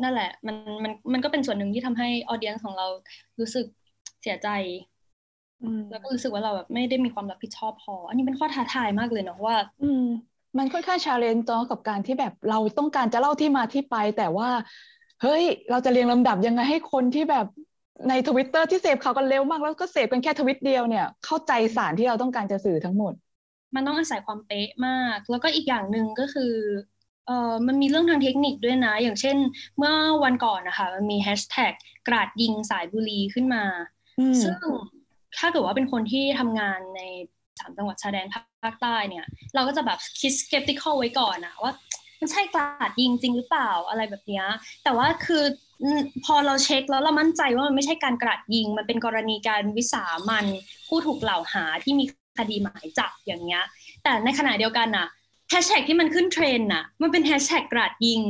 [0.03, 2.87] นั่นแหละ มันมันมันก็เป็นส่วนหนึ่งที่ทำให้ audience ของเรา
[3.39, 3.65] รู้สึก
[4.21, 4.47] เสียใจ
[5.89, 10.03] แล้วก็รู้สึกว่าเราแบบไม่ได้มีความรับผิดชอบพอ อันนี้เป็นข้อท้าทายมากเลยเนาะว่า อืม
[10.57, 14.49] มันค่อนข้าง challenge เนาะกับการที่แบบเราต้องการจะเล่าที่มาที่ไป แต่ว่า
[15.21, 17.45] เฮ้ย เราจะเรียงลำดับยังไงให้คนที่แบบ
[18.09, 23.13] ในทวิตเตอร์ที่เสพข่าวกันเร็วมากแล้วก็เสพกันแค่ทวิตเดียวเนี่ย เข้าใจสารที่เราต้องการจะสื่อทั้งหมด
[23.75, 26.53] มันต้องอาศัยความเป๊ะมาก แล้วก็อีกอย่างหนึ่งก็คือ
[27.25, 29.37] เอ่อมันมีเรื่องทางเทคนิคด้วยนะ อย่างเช่น
[29.77, 29.93] เมื่อ
[30.23, 31.73] วันก่อนนะคะมันมีแฮชแท็ก
[32.07, 33.63] กราดยิงสายบุรีขึ้นมา
[34.43, 34.67] ซึ่ง
[35.37, 37.01] ถ้าเกิดว่าเป็นคนที่ทำงานใน
[37.59, 38.27] สามจังหวัดชายแดน
[38.63, 39.25] ภาคใต้เนี่ย
[39.55, 41.73] เราก็จะแบบคิดสเกปติคอลไว้ก่อนนะว่า
[42.19, 44.43] มันใช่กราดยิงจริงหรือเปล่าอะไรแบบนี้
[44.83, 45.43] แต่ว่าคือ
[46.25, 50.45] พอเราเช็คแล้วเรามั่นใจว่ามันไม่ใช่การกราดยิง มันเป็นกรณีการวิสามัน
[50.87, 52.05] ผู้ถูกกล่าวหาที่มี
[52.39, 53.63] คดีหมายจับอย่างเงี้ย
[54.03, 55.07] แต่ในขณะเดียวกันน่ะ
[55.49, 58.21] แฮชแท็กที่มันขึ้นเทรนน่ะ มันเป็นแฮชแท็กกราดยิง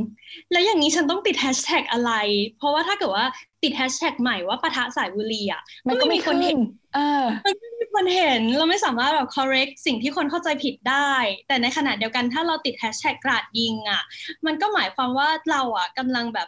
[0.52, 2.12] แล้วอย่างนี้ฉันต้องติดแฮชแท็กอะไร
[2.58, 3.26] เพราะว่าถ้าเกิดว่า
[3.64, 6.60] ติดแฮชแท็กใหม่ว่าปะทะสายบุรีอะมันก็ไม่มีคนเห็น
[6.96, 11.12] เออมันไม่มีคนเห็นเราไม่สามารถแบบ correct สิ่งที่คนเข้าใจผิดได้
[11.48, 14.04] แต่ในขณะเดียวกันถ้าเราติดแฮชแท็กกราดยิงอะ
[14.46, 16.48] มันก็หมายความว่าเราอะกำลังแบบ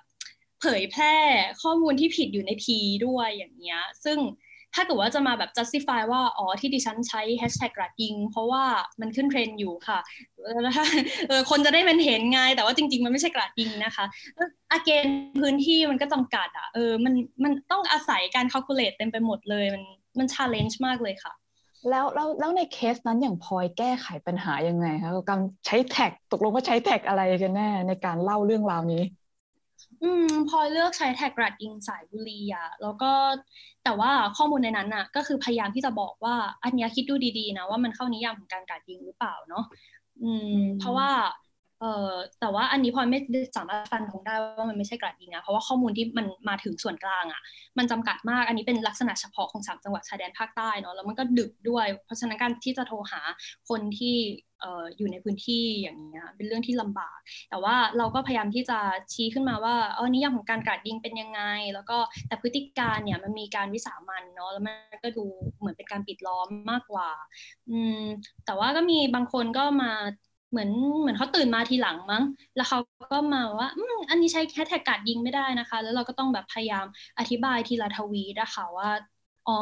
[0.61, 1.15] เผยแพร่
[1.61, 4.17] ข้อมูลที่ผิดอยู่ในทีด้วยอย่างเงี้ย ซึ่ง
[4.75, 8.63] ถ้าเกิดว่าจะมาแบบ justify ว่า อ๋อ ที่ดิฉันใช้ hashtag กระดิง เพราะว่า
[9.01, 9.99] มันขึ้นเทรนอยู่ค่ะ
[10.63, 10.73] แล้ว
[11.27, 14.05] เออคนจะได้มันเห็นไง แต่ว่าจริง ๆ มันไม่ใช่กระดิงนะคะ
[14.71, 15.05] อาเกน
[15.41, 17.13] พื้นที่มันก็จำกัดอะ เออ มัน
[17.43, 19.83] มันต้องอาศัยการ calculate เต็มไปหมดเลย มัน
[20.19, 21.33] มัน challenge มากเลยค่ะ
[21.89, 29.03] แล้วแล้วแล้วในเคสนั้นอย่างพลอยแก้ไขปัญหายังไงคะการใช้แท็กตกลงว่าใช้แท็กอะไรกันแน่ในการเล่าเรื่องราวนี้
[30.03, 33.11] อืมพอเลือกใช้แท็กรัดยิงสายบุรีอะแล้วก็
[33.83, 39.63] แต่ว่าข้อมูลในนั้นอะก็คือพยายามที่จะบอกว่า อันนี้คิดดูดีๆนะว่ามันเข้านิยามของการกัดยิงหรือเปล่าเนาะ
[40.21, 41.09] อืม เพราะว่า
[41.83, 43.19] เอ่อแต่ว่าอันนี้พอไม่
[43.57, 47.41] สามารถฟันธงได้ว่ามันไม่ใช่กราดยิงนะเพราะว่าข้อมูลที่มันมาถึงส่วนกลางอะ่ะ
[47.77, 53.21] มันจำกัดมากอันนี้เป็นลักษณะเฉพาะของสามจังหวัดชายแดนภาคใต้เนาะแล้วมันก็ดึกด้วย เพราะฉะนั้นการที่จะโทรหา
[53.69, 54.15] คนที่
[54.63, 57.19] เอออยู่ในพื้นที่อย่างเงี้ยเป็นเรื่องที่ลำบาก
[57.49, 58.79] แต่ว่าเราก็พยายามที่จะ
[59.13, 61.41] ชี้ขึ้นมาว่าเออนิยามของการกราดยิงเป็นยังไง
[61.73, 65.25] แล้วก็แต่พฤติการเนี่ยมันมีการวิสามันเนาะแล้วมันก็ดู
[65.59, 67.09] เหมือนเป็นการปิดล้อมมากกว่า
[67.69, 68.01] อืม
[68.45, 69.91] แต่ว่าก็มีบางคนก็มา
[70.53, 72.23] เหมือนเหมือนเขาตื่นมาทีหลังมั้ง
[72.55, 72.79] แล้วเขา
[73.11, 76.85] ก็มาว่าอืมอันนี้ใช้แค่แท็กการ์ดยิงไม่ได้นะคะ แล้วเราก็ต้องแบบพยายาม
[77.19, 78.89] อธิบายทีละทวีนะคะว่า
[79.47, 79.59] อ๋อ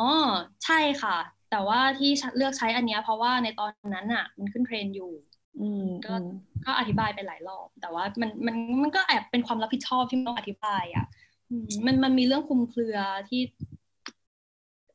[0.66, 1.18] ใช่ค่ะ
[1.50, 5.12] แต่ว่าที่เลือกใช้อันนี้เพราะว่าในตอนนั้นอะ มันขึ้นเทรนอยู่
[5.60, 6.14] อืมก็
[6.66, 11.06] ก็อธิบายไปหลายรอบ แต่ว่ามันมันมันก็แอบเป็นความรับผิดชอบที่ต้องอธิบายอะ
[11.86, 12.98] มันมันมีเรื่องคุมเครือ
[13.30, 13.42] ที่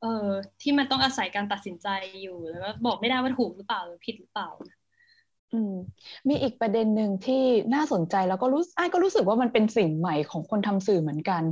[0.00, 0.30] เอ่อ
[0.62, 1.88] ที่มันต้องอาศัยการตัดสินใจ
[2.22, 4.48] อยู่แล้วก็บอกไม่ได้ว่าถูกหรือเปล่าหรือผิดหรือเปล่า
[5.52, 5.72] อืม
[6.28, 7.42] มีอีกประเด็นหนึ่งที่
[7.74, 11.42] น่าสนใจแล้วก็รู้ไอ้ก็รู้สึกว่ามันเป็นสิ่งใหม่ของคนทำสื่อเหมือนกัน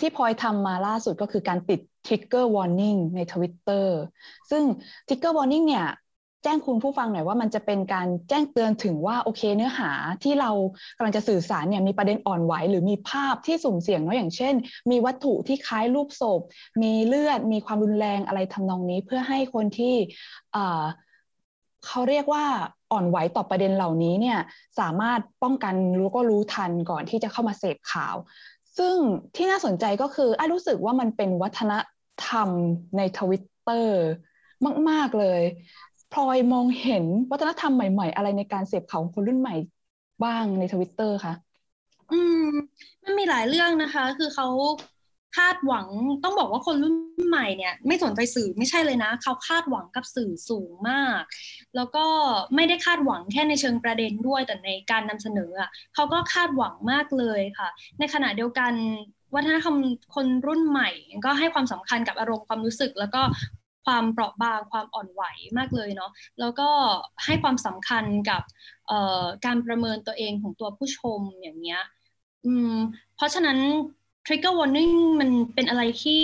[0.00, 3.98] ที่พลอยทำมาล่าสุดก็คือการติด trigger warning ในทวิตเตอร์
[4.50, 4.62] ซึ่ง
[5.06, 5.86] trigger warning เนี่ย
[6.44, 9.90] แจ้งคุณผู้ฟังหน่อยว่ามันจะเป็นการแจ้งเตือนถึงว่าโอเคเนื้อหา
[10.22, 10.50] ที่เรา
[10.96, 14.54] กำลังจะสื่อสารเนี่ยมีประเด็นอ่อนไหวหรือมีภาพที่สุ่มเสี่ยงเนาะอย่างเช่น
[14.90, 16.40] มีวัตถุที่คล้ายรูปศพ
[16.82, 19.94] มีเลือดมีความรุนแรงอะไรทำนองนี้เพื่อให้คนที่
[21.86, 22.46] เขาเรียกว่า
[22.92, 24.38] อ่อนไหวต่อประเด็นเหล่านี้เนี่ย
[24.78, 28.16] สามารถป้องกันรู้ก็รู้ทันก่อนที่จะเข้ามาเสพข่าว
[28.78, 28.96] ซึ่ง
[29.36, 31.72] ที่น่าสนใจก็คืออ้รู้สึกว่ามันเป็นวัฒน
[32.26, 32.50] ธรรม
[32.96, 33.96] ในทวิตเตอร์
[34.90, 35.42] มาก ๆ เลย
[36.12, 39.54] พลอยมองเห็นวัฒนธรรมใหม่ ๆ อะไรในการเสพข่าวของคนรุ่นใหม่
[40.24, 41.34] บ้างในทวิตเตอร์คะ
[42.12, 42.46] อืม
[43.04, 44.46] มันมีหลายเรื่องนะคะ คือเขา
[45.36, 45.86] คาดหวัง
[46.24, 46.94] ต้องบอกว่าคนรุ่น
[47.28, 51.22] ใหม่เนี่ย ไม่สนใจสื่อไม่ใช่เลยนะ เขาคาดหวังกับสื่อสูงมาก
[51.76, 52.06] แล้วก็
[52.54, 57.68] ไม่ได้คาดหวังแค่ในเชิงประเด็นด้วยแต่ในการนำเสนออะเขาก็คาดหวังมากเลยค่ะ
[57.98, 58.72] ในขณะเดียวกัน
[59.34, 59.76] วัฒนธรรม
[60.14, 60.90] คนรุ่นใหม่
[61.24, 63.22] ก็ให้ความสำคัญกับอารมณ์ความรู้สึก แล้วก็
[63.86, 65.22] ความเปราะบางความอ่อนไหว
[65.58, 66.10] มากเลยเนาะ
[66.40, 66.68] แล้วก็
[67.24, 68.42] ให้ความสำคัญกับ
[69.44, 71.82] การประเมินตัวเองของตัวผู้ชมอย่างเงี้ย
[72.46, 72.74] อืม
[73.16, 73.58] เพราะฉะนั้น
[74.30, 76.22] trigger warning มันเป็นอะไรที่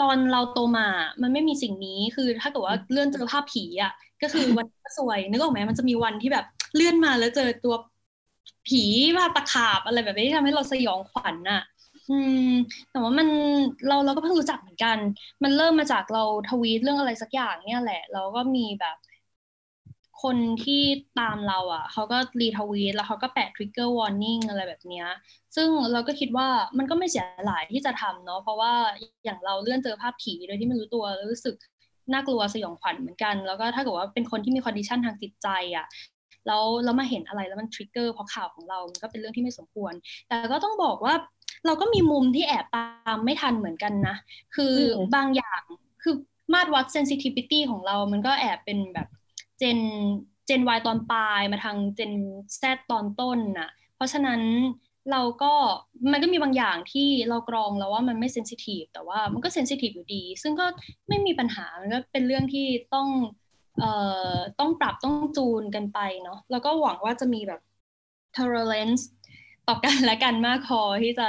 [0.00, 0.86] ตอนเราโตมา
[1.22, 3.92] มันไม่มีสิ่งนี้ คือถ้าเกิดว่าเลื่อนเจอภาพผีอะ
[4.22, 4.66] ก็คือวัน
[4.98, 6.44] สวย นึกออกไหมมันจะมีวันที่แบบ
[6.74, 7.74] เลื่อนมาแล้วเจอตัว
[8.68, 8.82] ผี
[9.16, 11.62] ว่าตะขาบอะไรแบบนี้ที่ทำให้เราสยองขวัญน่ะ
[12.10, 12.52] อืม
[12.90, 13.28] แต่ว่ามัน
[13.88, 14.98] เราเราก็เพิ่งรู้จักเหมือนกัน
[15.42, 18.96] มันเริ่มมาจากเราทวีตเรื่องอะไรสักอย่างเนี่ยแหละ เราก็มีแบบ
[20.26, 20.82] คนที่
[21.20, 25.04] ตามเราอะเขาก็รีทวีตแล้วเขาก็แปะ trigger warning อะไรแบบนี้
[25.56, 26.48] ซึ่งเราก็คิดว่า
[26.78, 28.72] มันก็ไม่เสียหลายที่จะทำเนาะเพราะว่า
[29.24, 31.54] อย่างเราเลื่อนเจอภาพผีโดยที่ไม่รู้ตัวรู้สึก
[32.12, 35.86] น่ากลัวสยองขวัญเหมือนกัน แล้วก็ถ้าเกิดว่าเป็นคนที่มี condition ทางจิตใจอะ
[36.46, 39.92] แล้วแล้วมาเห็นอะไรแล้วมัน trigger เพราะข่าวของเรามันก็เป็นเรื่องที่ไม่สมควร
[40.28, 41.14] แต่ก็ต้องบอกว่า
[41.66, 44.16] เราก็มีมุมที่แอบตามไม่ทันเหมือนกันนะ
[44.56, 44.74] คือ
[45.14, 45.62] บางอย่าง
[46.02, 46.14] คือ
[46.52, 49.08] มาตรวัด sensitivity ของเรา มันก็แอบเป็นแบบ
[49.58, 49.78] Gen
[50.46, 52.12] Gen Y ตอนปลายมาทางเจน
[52.60, 54.40] Z ตอนต้นน่ะ เพราะฉะนั้น
[55.12, 55.52] เราก็
[56.12, 60.66] มันก็มีบางอย่างที่เรากรองแล้วว่ามันไม่ sensitive แต่ว่ามันก็ sensitive อยู่ดี ซึ่งก็
[61.08, 63.08] ไม่มีปัญหามันก็เป็นเรื่องที่ต้อง
[63.78, 63.90] เอ่
[64.34, 67.60] อต้องปรับต้องจูนกันไปเนาะแล้วก็หวังว่าจะมีแบบ
[68.36, 69.02] tolerance
[69.68, 71.26] ต่อกันและกันมากพอที่จะ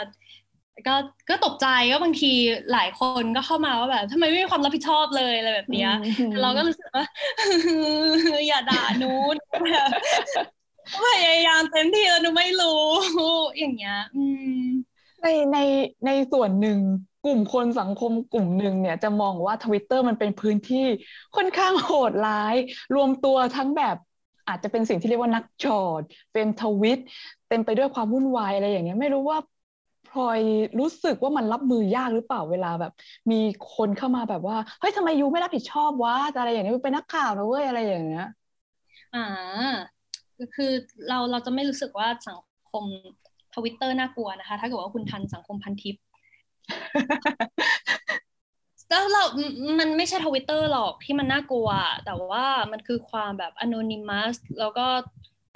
[0.87, 0.95] ก็
[1.29, 2.33] ก็ตกใจก็บางที
[2.71, 5.91] หลายคนก็เข้ามาว่าแบบทำไมไม่มีความรับผิดชอบเลยอะไรแบบเนี้ย
[6.41, 7.05] เราก็รู้สึกว่า
[8.47, 9.35] อย่าด่านูน
[11.05, 12.83] พยายามเต็มที่แล้วหนูไม่รู้
[13.57, 14.25] อย่างเงี้ยอื
[14.61, 14.65] ม
[15.23, 15.57] ในใน
[16.05, 16.79] ในส่วนหนึ่ง
[17.25, 20.85] กลุ่มคนสังคมกลุ่มหนึ่งเนี่ยจะมองว่าทวิตเตอร์มันเป็นพื้นที่
[21.35, 22.55] ค่อนข้างโหดร้าย
[22.95, 23.95] รวมตัวทั้งแบบ
[24.47, 26.01] อาจจะเป็นสิ่งที่เรียกว่านักจอด
[26.33, 26.99] เป็นทวิต
[27.49, 29.37] เต็มไปด้วยความวุ่นวายอะไรอย่างเงี้ยไม่รู้ว่า
[30.09, 30.39] พลอย
[30.79, 32.91] รู้สึกว่ามันรับมือยากหรือเปล่าเวลาแบบ
[33.31, 33.35] มี
[33.75, 38.25] คนเข้ามาแบบว่าเฮ้ยทำไมยูไม่รับผิดชอบวะอะไรอย่างเงี้เป็นนักข่าวนะเว้ยอะไรอย่างเงี้ย
[39.15, 39.25] อ่า
[40.55, 40.71] คือ
[41.07, 42.37] เราเราจะไม่รู้สึกว่าสัง
[42.71, 42.83] คม
[43.55, 45.95] ทวิตเตอร์น่ากลัวนะคะ ถ้าเกิดว่าคุณทันสังคมพันทิป
[48.89, 49.23] แล้วเรา
[49.79, 51.69] มันไม่ใช่ทวิตเตอร์หรอกที่มันน่ากลัว
[52.05, 54.87] แต่ว่ามันคือความแบบ anonymous แล้วก็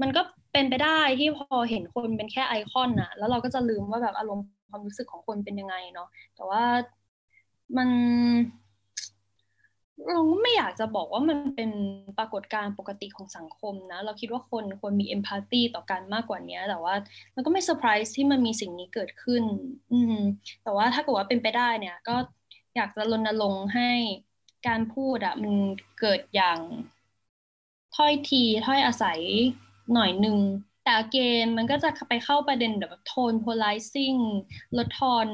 [0.01, 0.21] มันก็
[0.51, 6.63] เป็นไปได้ที่พอเห็นคนเป็นแค่ไอคอนน่ะแล้วเราก็จะลืมว่าแบบอารมณ์ความรู้สึกของคนเป็นยังไงเนาะแต่ว่า
[7.77, 7.89] มัน
[10.09, 11.71] เราไม่อยากจะบอกว่ามันเป็น
[12.17, 16.95] ปรากฏการณ์ปกติของสังคมนะ เราคิดว่าคนควรมีเอมพัตตีต่อกันมากกว่านี้แต่ว่า
[17.35, 19.43] มันก็ไม่เซอร์ไพรส์ที่มันมีสิ่งนี้เกิดขึ้น
[19.91, 20.15] อืม
[20.63, 22.15] แต่ว่าถ้าเกิดว่าเป็นไปได้เนี่ย ก็
[22.75, 23.91] อยากจะรณรงค์ให้
[24.67, 25.53] การพูดอะมัน
[25.99, 26.59] เกิดอย่าง
[27.95, 29.19] ถ้อยทีถ้อยอาศัย
[29.93, 30.37] หน่อยหนึ่ง
[30.83, 34.19] แต่เกณมันก็จะไปเข้าประเด็นแบบโทน polarizing
[34.77, 35.27] ลดทอน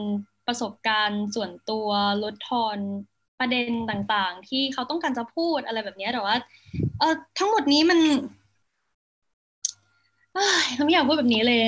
[0.47, 1.89] ประสบการณ์ส่วนตัว
[2.23, 2.77] ลดทอน
[3.39, 6.35] ประเด็นต่างๆ ที่เขาต้องการจะพูดอะไรแบบนี้แต่ว่า
[6.99, 7.99] เออทั้งหมดนี้มัน
[10.73, 11.63] เขาไม่อยากพูดแบบนี้เลย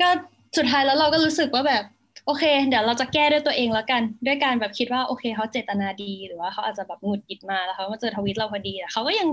[0.00, 0.08] ก็
[0.56, 1.84] สุดท้ายแล้วเราก็รู้สึกว่าแบบ
[2.26, 9.28] โอเค เดี๋ยวเราจะแก้ด้วยตัวเองแล้วกัน ด้วยการแบบคิดว่าโอเคเขาเจตนาดี หรือว่าเขาอาจจะแบบหงุดหงิดมาแล้วเขามาเจอทวิตเราพอดีแต่เขาก็ยัง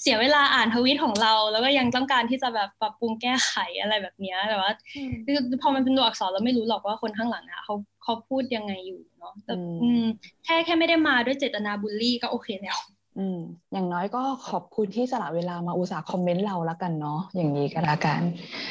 [0.00, 4.70] เสียเวลาอ่านทวิตของเรา แล้วก็ยังต้องการที่จะแบบปรับปรุงแก้ไขอะไรแบบนี้แต่ว่า
[5.62, 9.54] พอมันเป็นตัวอักษรเราไม่รู้หรอกว่าคนข้างหลังอะเขาเขาพูดยังไงอยู่เนาะแต่
[10.44, 12.78] แค่แค่ไม่ได้มาด้วยเจตนาบูลลี่ก็โอเคแล้ว
[13.18, 13.38] อืม
[13.72, 18.20] อย่างน้อยก็ขอบคุณที่สละเวลามาอุตส่าห์คอมเมนต์เราแล้วกันเนาะอย่างนี้ก็แล้วกัน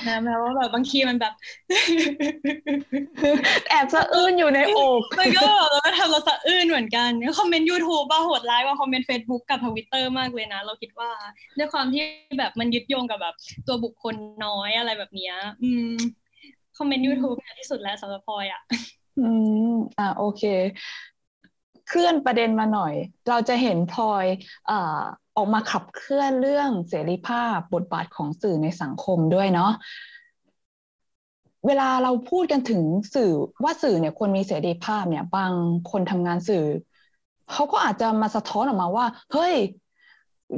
[0.08, 1.34] นะแม้ว่าแบบบางทีมันแบบ
[3.70, 11.10] แอบสะอื้นอยู่ในอกมันก็แบบเราทำเราสะอื้นเหมือนกันคอมเมนต์ยูทูบบ้าโหดร้ายกว่าคอมเมนต์เฟซบุ๊กกับทวิตเตอร์มากเลยนะ เราคิดว่า
[11.58, 12.04] ด้วยความที่
[12.40, 13.36] แบบมันยึดโยงกับแบบ
[13.68, 15.32] ตัวบุคคลน้อยอะไรแบบนี้
[15.64, 15.94] อืม
[16.78, 18.62] คอมเมนต์ยูทูบเนี่ยที่สุดแล้วสำหรับพลอยอะ
[19.20, 19.30] อื
[19.72, 20.44] มอ่าโอเค
[21.88, 22.94] เคลื่อนประเด็นมาหน่อย
[23.30, 24.26] เราจะเห็นพลอย
[24.70, 24.72] อ
[25.38, 29.72] ออกมาขับเคลื่อนเรื่องเสรีภาพบทบาทของสื่อในสังคมด้วยเนาะ
[31.68, 32.84] เวลาเราพูดกันถึง
[33.16, 33.32] สื่อ
[33.64, 35.54] ว่าสื่อเนี่ยควรมีเสรีภาพเนี่ย บาง
[35.92, 36.66] คนทำงานสื่อ
[37.52, 39.56] เขาก็อาจจะมาสะท้อนออกมาว่า เฮ้ย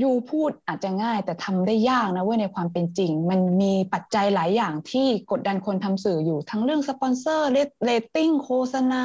[0.02, 7.50] you พูดอาจจะง่าย แต่ทำได้ยากนะเว้ยในความเป็นจริง มันมีปัจจัยหลายอย่างที่กดดันคนทำสื่ออยู่ทั้งเรื่องสปอนเซอร์
[7.84, 9.04] เรตติ้งโฆษณา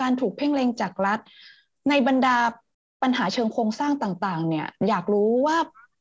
[0.00, 1.18] การถูกเพ่งเล็งจากรัฐ
[1.88, 2.36] ในบรรดา
[3.02, 5.56] ปัญหาเชิงโครงสร้างต่างๆ เนี่ย อยากรู้ว่า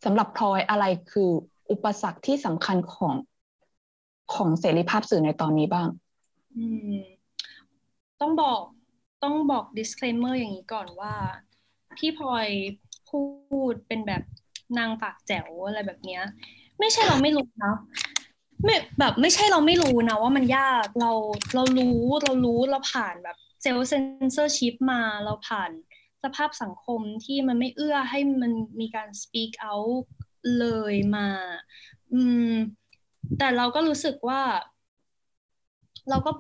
[0.06, 1.30] สำหรับพลอยอะไรคือ
[1.72, 3.16] อุปสรรคที่สำคัญของ
[4.34, 5.88] ของเสรีภาพสื่อในตอนนี้บ้าง
[6.58, 6.96] อืม
[8.22, 8.62] ต้องบอก
[9.24, 11.14] ต้องบอก disclaimer อย่างนี้ก่อนว่า
[12.00, 12.48] ที่พลอย
[13.10, 13.22] พู
[13.72, 14.24] ดเป็นแบบ
[14.78, 16.24] นางปากแจ๋วอะไรแบบเนี้ย
[16.80, 17.76] ไม่ใช่เราไม่รู้นะ
[18.64, 21.12] ไม่แบบไม่ใช่เราไม่รู้นะว่ามันยากเรา
[21.56, 24.04] เรารู้เรารู้เราผ่านแบบ เซลล์เซน
[24.34, 25.72] เซอร์ชิพมาเราผ่าน
[26.24, 30.04] สภาพสังคมที่มันไม่เอื้อให้มันมีการ speak out
[30.60, 31.28] เลยมา
[32.14, 32.52] อืม
[33.38, 34.42] แต่เราก็รู้สึกว่า
[36.10, 36.32] เราก็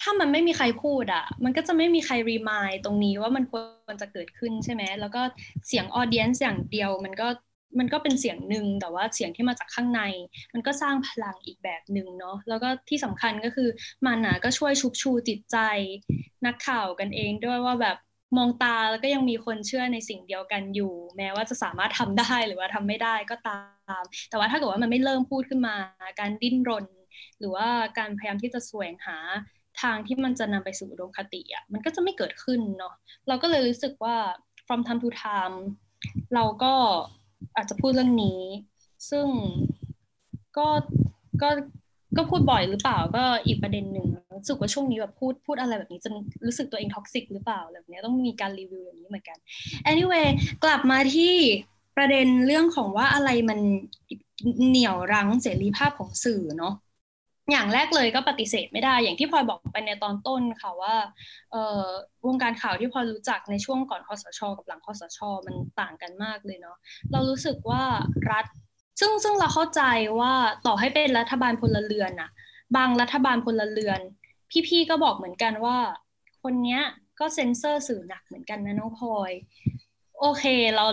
[0.00, 3.60] ถ้ามันไม่มีใครพูดอะ่ะมันก็จะไม่มีใครรีมายตรงนี้ว่ามันคว
[3.94, 5.22] รจะเกิดขึ้นใช่ไหม แล้วก็
[5.66, 7.28] เสียงออเดียนส์อย่างเดียวมันก็
[7.78, 10.02] มันก็เป็นเสียงหนึ่งแต่ว่าเสียงที่มาจากข้างใน
[10.54, 13.68] มันก็สร้างพลังอีกแบบหนึ่งเนาะแล้วก็ที่สำคัญก็คือ
[14.06, 15.56] มันนะก็ช่วยชุบชูจิตใจ
[16.46, 17.96] นักข่าวกันเองด้วยว่าแบบ
[18.36, 23.60] มองตาแล้วก็ยังมีคนเชื่อในสิ่งเดียวกันอยู่ แม้ว่าจะสามารถทำได้หรือว่าทำไม่ได้ก็ตา
[24.00, 25.76] ม แต่ว่าถ้าเกิดว่ามันไม่เริ่มพูดขึ้นมา
[26.20, 26.86] การดิ้นรน
[27.38, 29.16] หรือว่าการพยายามที่จะแสวงหา
[29.82, 32.94] ทางที่มันจะนำไปสู่อุดมคติอะมันก็จะไม่เกิดขึ้นเนาะ
[33.28, 34.16] เราก็เลยรู้สึกว่า
[34.66, 35.56] from time to time
[36.34, 36.74] เราก็
[37.56, 38.40] อาจจะพูดเรื่องนี้
[39.10, 39.26] ซึ่ง
[40.56, 40.68] ก็
[41.42, 41.48] ก็
[42.16, 46.10] ก็พูดบ่อยหรือเปล่าก็อีกประเด็นหนึ่งรู้สึกว่าช่วงนี้แบบพูดพูดอะไรแบบนี้จะ
[46.46, 49.38] รู้สึกตัวเองท็อกซิกหรือเปล่าแบบนี้ต้องมีการรีวิวอย่างนี้เหมือนกัน
[49.90, 50.28] anyway
[50.64, 51.34] กลับมาที่
[51.96, 53.58] ประเด็นเรื่องของว่าอะไรมัน
[54.68, 56.74] เหนี่ยวรั้งเสรีภาพของสื่อเนาะ
[57.50, 60.94] อย่างแรกเลยก็ปฏิเสธไม่ได้ อย่างที่พลอยบอกไปในตอนต้นค่ะว่า
[62.26, 66.76] วงการข่าวที่พลอยรู้จักในช่วงก่อนคอสช กับหลังคอสช มันต่างกันมากเลยเนาะ
[67.12, 67.82] เรารู้สึกว่า
[68.30, 68.44] รัฐ
[69.00, 69.82] ซึ่งซึ่งเราเข้าใจ
[70.20, 70.32] ว่า
[70.66, 72.30] ต่อให้เป็นรัฐบาลพลเรือนอะ
[72.76, 74.00] บางรัฐบาลพลเรือน
[74.68, 75.78] พี่ๆก็บอกเหมือนกันว่า
[76.42, 76.82] คนเนี้ย
[77.20, 79.32] ก็เซ็นเซอร์สื่อหนักเหมือนกันนะน้องพลอย
[80.20, 80.44] โอเค
[80.76, 80.84] เรา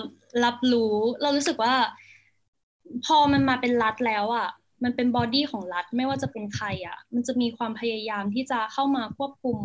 [0.46, 1.76] รับรู้ เรารู้สึกว่า
[3.06, 4.48] พอมันมาเป็นรัฐแล้วอะ
[4.84, 9.58] มันเป็นบอดี้ของรัฐไม่ว่าจะเป็นใครอะ่ะ มันจะมีความพยายามที่จะเข้ามาควบคุม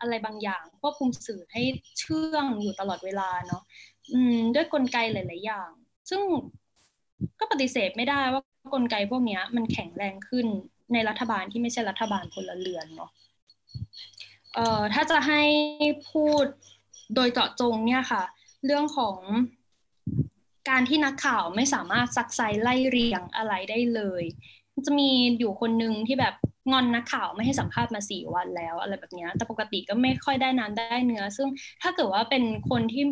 [0.00, 1.62] อะไรบางอย่าง ควบคุมสื่อให้
[1.98, 3.62] เชื่องอยู่ตลอดเวลาเนาะ
[4.54, 5.70] ด้วยกลไกหลาย ๆ อย่าง
[6.10, 6.20] ซึ่ง
[7.40, 8.42] ก็ปฏิเสธไม่ได้ว่า
[8.74, 10.46] กลไกพวกนี้มันแข็งแรงขึ้น
[10.92, 13.10] ในรัฐบาลที่ไม่ใช่รัฐบาลพลเรือนเนาะ
[14.54, 15.42] เอ่อถ้าจะให้
[16.10, 16.44] พูด
[17.14, 18.22] โดยเจาะจงเนี่ยค่ะ
[18.64, 19.16] เรื่องของ
[20.68, 24.24] การที่นักข่าวไม่สามารถซักไซไล่เรียงอะไรได้เลย
[24.86, 26.34] จะมีอยู่คนหนึ่งที่แบบ
[26.72, 31.48] งอนนักข่าวไม่ให้สัมภาษณ์มาสี่วันแล้ว อะไรแบบนี้แต่ปกติก็ไม่ค่อยได้น้ำได้เนื้อ ซึ่ง
[31.82, 33.04] ถ้าเกิดว่าเป็นคนที่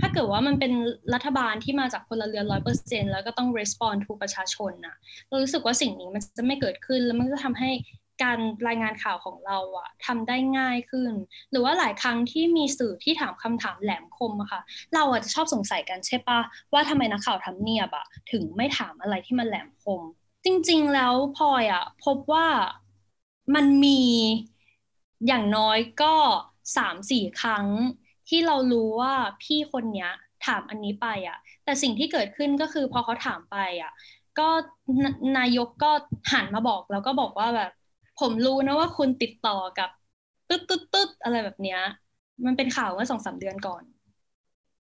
[0.00, 0.72] ถ้าเกิดว่ามันเป็น
[1.14, 4.96] รัฐบาลที่มาจากพลเรือนร้อยเปอร์เซ็นแล้วก็ต้อง respond to ประชาชนนะ
[5.28, 7.70] เรารู้สึกว่าสิ่งนี้มันจะไม่เกิดขึ้นแล้วมันจะทำให้
[8.22, 11.12] การรายงานข่าวของเราอะทำได้ง่ายขึ้น
[11.50, 14.60] หรือว่าหลายครั้งที่มีสื่อที่ถามคำถามแหลมคมอะค่ะ
[14.94, 16.40] เราอาจจะชอบสงสัยกันใช่ปะ
[16.72, 20.02] ว่าทำไมนักข่าวทำเนียบอะถึงไม่ถามอะไรที่มันแหลมคม
[20.44, 22.46] จริง ๆ แล้วพลอยอะพบว่า
[23.54, 24.00] มันมี
[25.26, 26.14] อย่างน้อยก็
[26.76, 27.66] สามสี่ครั้ง
[28.28, 30.10] ที่เรารู้ว่าพี่คนเนี้ย
[30.46, 33.92] ถามอันนี้ไปอะแต่สิ่งที่เกิดขึ้นก็คือพอเขาถามไปอะ
[34.38, 34.48] ก็
[35.38, 35.90] นายกก็
[36.32, 37.70] หันมาบอกแล้วก็บอกว่าแบบ
[38.20, 39.90] ผมรู้นะว่าคุณติดต่อกับ
[40.48, 41.80] ตึ๊ดตึ๊ดตึ๊ดอะไรแบบเนี้ย
[42.46, 43.84] มันเป็นข่าวเมื่อสองสามเดือนก่อน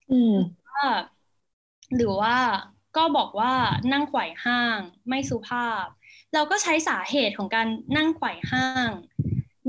[0.09, 0.33] อืม
[0.67, 0.85] ว่า
[1.95, 2.37] หรือว่า
[2.97, 3.53] ก็บอกว่า
[3.93, 5.85] นั่งไขว่ห้าง ไม่สุภาพ
[6.33, 7.67] เราก็ใช้สาเหตุของการ
[7.97, 8.91] นั่งไขว่ห้าง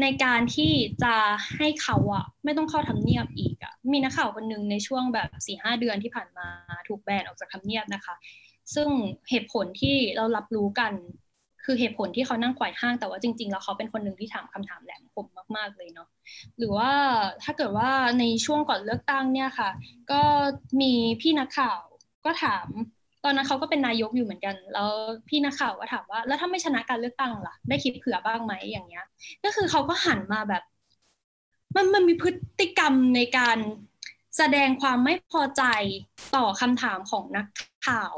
[0.00, 1.14] ในการที่จะ
[1.56, 6.48] ให้เขาอะไม่ต้องเข้าทำเนียบอีกอะมีนักข่าวคนหนึ่งในช่วงแบบสี่ห้าเดือนที่ผ่านมา
[6.88, 8.14] ถูกแบนออกจากทำเนียบนะคะ
[8.74, 8.88] ซึ่ง
[9.30, 10.92] เหตุผลที่เรารับรู้กัน
[11.64, 16.08] คือเหตุผลที่เขานั่งไขว่ห้างแต่ว่าจริง ๆ แล้วเขาเป็นคนหนึ่งที่ถามคำถามแหลมคมมากๆเลยเนาะ
[16.58, 16.90] หรือว่า
[17.42, 19.70] ถ้าเกิดว่าในช่วงก่อนเลือกตั้งเนี่ยค่ะ
[20.10, 20.22] ก็
[20.80, 21.80] มีพี่นักข่าว
[22.24, 22.66] ก็ถาม
[23.24, 24.90] ตอนนั้นเขาก็เป็นนายกอยู่เหมือนกัน แล้ว
[25.28, 29.04] พี่นักข่าวก็ถามว่า แล้วถ้าไม่ชนะการเลือกตั้งล่ะ ได้คิดเผื่อบ้างไหมอย่างเงี้ย
[29.44, 30.62] ก็คือเขาก็หันมาแบบ
[31.76, 32.30] มันมันมีพฤ
[32.60, 33.58] ติกรรมในการ
[34.36, 35.62] แสดงความไม่พอใจ
[36.36, 37.46] ต่อคำถามของนัก
[37.88, 38.14] ข่าว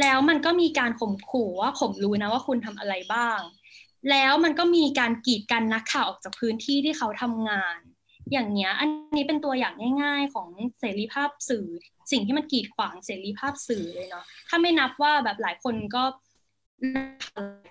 [0.00, 3.40] แล้วมันก็มีการข่มขู่ว่าผมรู้นะว่าคุณทำอะไรบ้าง
[4.10, 7.76] แล้วมันก็มีการกีดกันนักข่าวออกจากพื้นที่ที่เขาทำงาน
[8.32, 10.48] อย่างเนี้ย อันนี้เป็นตัวอย่างง่าย ๆ ของ
[10.80, 11.66] เสรีภาพสื่อ
[12.12, 16.04] สิ่งที่มันกีดขวางเสรีภาพสื่อเลยเนาะ ถ้าไม่นับว่าแบบหลายคนก็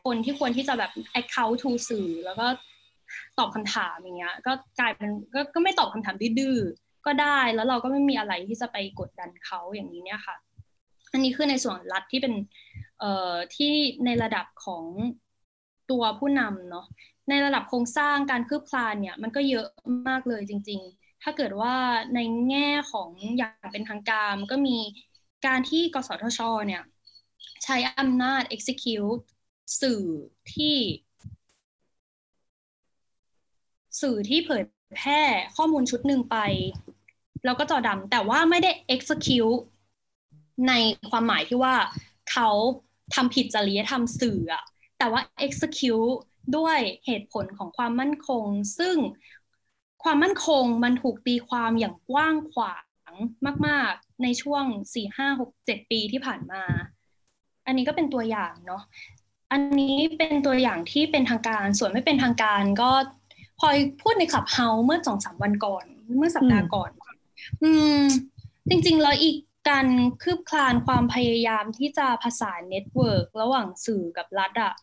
[0.05, 2.47] คนที่ควรที่จะแบบ account to สื่อ แล้วก็
[3.37, 6.57] ตอบคำถามอย่างเงี้ย ก็กลายเป็นก็ก็ไม่ตอบคำถามดื้อ
[7.05, 10.35] ก็ได้ แล้วเราก็ไม่มีอะไรที่จะไปกดดันเขาอย่างนี้เนี่ยค่ะ
[11.11, 12.33] อันนี้คือในส่วนรัฐที่เป็น
[12.99, 13.73] เอ่อที่
[14.05, 14.85] ในระดับของ
[15.91, 16.85] ตัวผู้นำเนาะ
[17.29, 19.67] ในระดับโครงสร้างการคืบคลานเนี่ยมันก็เยอะ
[20.07, 21.75] มากเลยจริง ๆ ถ้าเกิดว่า
[22.15, 24.77] ในแง่ของอย่างเป็นทางการก็มี
[25.45, 26.83] การที่กสทชเนี่ย
[27.63, 29.21] ใช้อำนาจ execute
[29.81, 30.03] สื่อ
[30.53, 30.75] ที่
[34.01, 34.63] สื่อที่เผย
[34.95, 35.21] แพร่
[35.55, 36.37] ข้อมูลชุดหนึ่งไป
[37.45, 39.59] แล้วก็จอดำแต่ว่าไม่ได้ execute
[40.67, 40.73] ใน
[41.09, 41.75] ความหมายที่ว่า
[42.31, 42.49] เขา
[43.15, 44.63] ทำผิดจริยธรรมสื่ออะ
[44.97, 46.15] แต่ว่า execute
[46.57, 48.45] ด้วยเหตุผลของความมั่นคง
[48.79, 48.95] ซึ่ง
[50.03, 52.83] ความมั่นคงมันถูกตีความอย่างกว้างขวาง
[53.67, 56.63] มาก ๆ ในช่วง 4 5 6 7 ปีที่ผ่านมา
[57.65, 58.83] อันนี้ก็เป็นตัวอย่างเนาะ
[59.51, 62.91] อันนี้เป็นตัวอย่างที่เป็นทางการ ส่วนไม่เป็นทางการก็
[63.59, 65.85] พลอยพูดใน Clubhouse เมื่อสองสามวันก่อน
[66.17, 66.89] เมื่อสัปดาห์ก่อน
[67.63, 68.01] อืม
[68.69, 69.35] จริง ๆ แล้วอีก
[69.69, 69.87] การ
[70.23, 74.73] คืบคลานความพยายามที่จะผสาน network ระหว่างสื่อกับรัฐอะ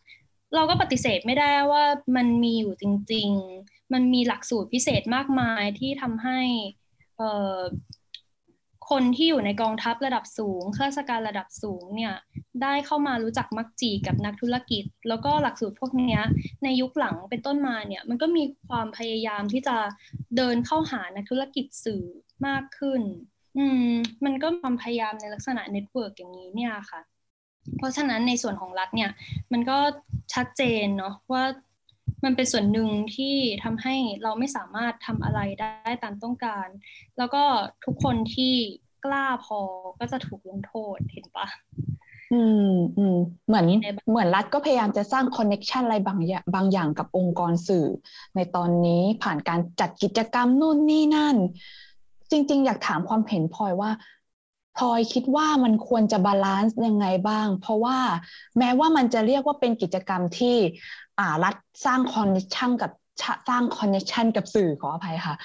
[0.55, 1.83] เราก็ปฏิเสธไม่ได้ว่า
[2.15, 3.29] มันมีอยู่จริง
[3.61, 6.39] ๆ มันมีหลักสูตรพิเศษมากมายที่ทำให้
[8.89, 12.13] คนที่อยู่ในกองทัพระดับสูงข้าราชการระดับสูงเนี่ย
[12.61, 16.21] ได้เข้ามารู้จักมักจีกับนักธุรกิจ แล้วก็หลักสูตรพวกนี้
[16.63, 19.77] ในยุคหลังเป็นต้นมาเนี่ยมันก็มีความพยายามที่จะ
[20.37, 22.03] เดินเข้าหานักธุรกิจสื่อ
[22.47, 23.01] มากขึ้น
[23.57, 23.91] อืม
[24.25, 27.01] มันก็ความพยายามในลักษณะ network อย่างนี้เนี่ยค่ะ
[27.77, 29.09] เพราะฉะนั้นในส่วนของรัฐเนี่ย
[29.51, 29.77] มันก็
[30.33, 31.43] ชัดเจนเนาะว่า
[32.23, 36.67] มันเป็นส่วนหนึ่งที่ทำให้เราไม่สามารถทำอะไรได้ตามต้องการ
[37.17, 37.43] แล้วก็
[37.85, 38.53] ทุกคนที่
[39.05, 39.59] กล้าพอ
[39.99, 41.47] ก็จะถูกลงโทษเห็นปะ
[42.33, 43.65] อืมอืมเหมือน
[44.09, 47.87] เหมือนรัฐก็พยายามจะสร้าง connection อะไรบางอย่างบางอย่างกับองค์กรสื่อ
[48.35, 51.35] ในตอนนี้ผ่านการจัดกิจกรรมนู่นนี่นั่น
[52.31, 53.91] จริง ๆ อยากถามความเห็นพลอยว่า
[54.77, 57.97] พลอยคิดว่ามันควรจะ balance ยังไงบ้าง เพราะว่า
[58.59, 60.57] แม้ว่ามันจะเรียกว่าเป็นกิจกรรมที่
[61.19, 61.55] อ่ารัฐ
[61.85, 62.91] สร้าง connection กับ
[63.49, 65.35] สร้าง connection กับสื่อขออภัยค่ะ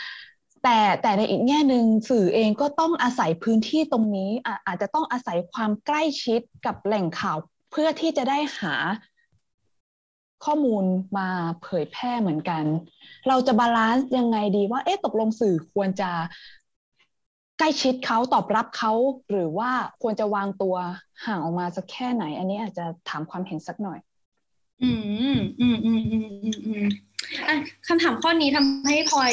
[0.62, 7.36] แต่แต่ในอีกแง่หนึ่งสื่อเองก็ต้องอาศัยพื้นที่ตรงนี้อาอาจจะต้องอาศัยความใกล้ชิดกับแหล่งข่าว
[7.70, 8.74] เพื่อที่จะได้หา
[10.44, 10.84] ข้อมูล
[11.18, 11.28] มา
[11.62, 12.64] เผยแพร่เหมือนกัน
[13.28, 16.10] เราจะ balance ยังไงดีว่า เอ๊ะตกลงสื่อควรจะ
[17.60, 18.92] ใกล้ชิดเขาตอบรับเขา
[19.30, 19.70] หรือว่า
[20.02, 20.76] ควรจะวางตัว
[21.26, 23.98] ห่างออกมาสักแค่ไหน อันนี้อาจจะถามความเห็นสักหน่อย
[24.82, 24.90] อื
[25.36, 26.84] มอืมอืมอืมอืมอืม
[27.48, 27.56] อะ
[27.88, 29.32] คำถามข้อนี้ทำให้พลอย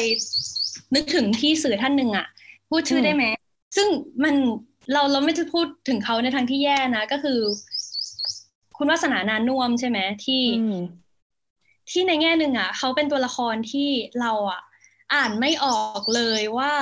[0.94, 2.26] นึกถึงที่สื่อท่านหนึ่งอะ
[2.68, 3.24] พูดชื่อได้ไหม
[3.76, 3.88] ซึ่ง
[4.24, 4.34] มัน
[4.92, 7.40] เราเราไม่จะพูดถึงเขาในทางที่แย่นะ ก็คือ
[8.76, 10.42] คุณวาสนานานุ่มใช่ไหมที่
[11.90, 13.88] ที่ในแง่หนึ่งอะเขาเป็นตัวละครที่
[14.20, 14.60] เราอะ
[15.14, 16.72] อ่านไม่ออกเลยว่า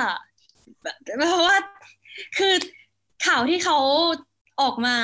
[1.17, 1.57] เพราะว่า
[2.37, 2.53] คือ
[3.25, 3.77] ข่าวที่เขา
[4.61, 4.95] ออกมา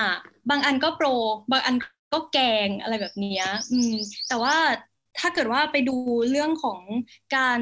[0.50, 1.08] บางอันก็โปร
[1.52, 1.76] บางอัน
[2.14, 3.40] ก็แกงอะไรแบบนี้
[3.72, 3.94] อืม
[4.28, 4.56] แต่ว่า
[5.20, 5.96] ถ้าเกิดว่าไปดู
[6.30, 6.80] เรื่องของ
[7.36, 7.60] การ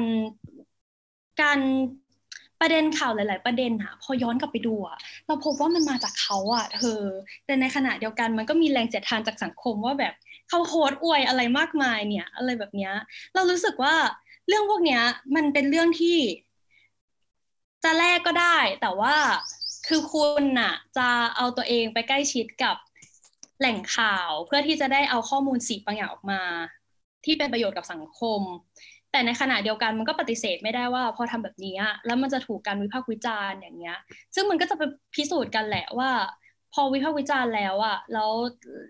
[1.42, 1.58] การ
[2.60, 7.02] ประเด็นข่าวหลาย ๆ ประเด็นอะพอย้อนกลับไปดูอะเราพบว่ามันมาจากเขาอะเธอ
[7.46, 10.14] แต่ในขณะเดียวกันมันก็มีแรงเสียดทานจากสังคมว่าแบบ
[10.48, 12.94] เขาโคดอวยอะไรมากมายเนี่ย อะไรแบบเนี้ย
[13.34, 13.94] เรารู้สึกว่า
[14.48, 15.02] เรื่องพวกเนี้ย
[15.36, 16.18] มันเป็นเรื่องที่
[17.84, 19.14] จะแลกก็ได้ แต่ว่า
[19.88, 22.76] คือคุณน่ะ จะเอาตัวเองไปใกล้ชิดกับ
[23.58, 26.40] แหล่งข่าวเพื่อที่จะได้เอาข้อมูลสีบางอย่างออกมา
[27.24, 28.40] ที่เป็นประโยชน์กับสังคม
[29.12, 31.76] แต่ในขณะเดียวกันมันก็ปฏิเสธไม่ได้ว่าพอทำแบบนี้
[32.06, 33.98] แล้วมันจะถูกการวิพากษ์วิจารณ์อย่างเงี้ย
[34.34, 34.82] ซึ่งมันก็จะไป
[35.14, 36.10] พิสูจน์กันแหละว่า
[36.74, 38.30] พอวิพากษ์วิจารณ์แล้วอะแล้ว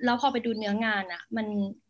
[0.05, 1.47] แล้วพอไปดูเนื้องานอะมัน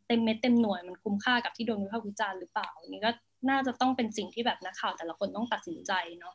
[0.09, 3.11] เต็มเม็ดเต็มหน่วยมันคุ้มค่ากับที่โดนวิพากษ์วิจารณ์หรือเปล่านี่ก็
[3.51, 6.35] น่าจะต้องเป็นสิ่งที่แบบนักข่าวแต่ละคนต้องตัดสินใจเนาะ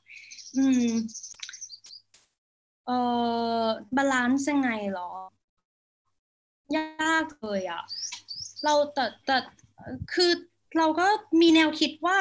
[0.58, 1.28] อืม
[2.86, 2.94] เอ่อ
[3.96, 5.10] balance ยังไงหรอ
[6.76, 7.82] ยากเลยอะ
[8.64, 9.38] เราแต่แต่
[10.14, 10.32] คือ
[10.78, 11.08] เราก็
[11.42, 12.20] มีแนวคิดว่า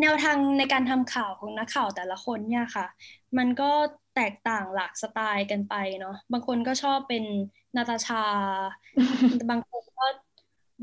[0.00, 2.86] แนวทางในการทำข่าวของนักข่าวแต่ละคนเนี่ยค่ะ
[3.38, 3.64] มันก็
[4.14, 7.24] แตกต่างหลากสไตล์กันไปเนาะบางคนก็ชอบเป็น
[7.76, 8.16] นาตาชา
[9.50, 10.04] บางคนก็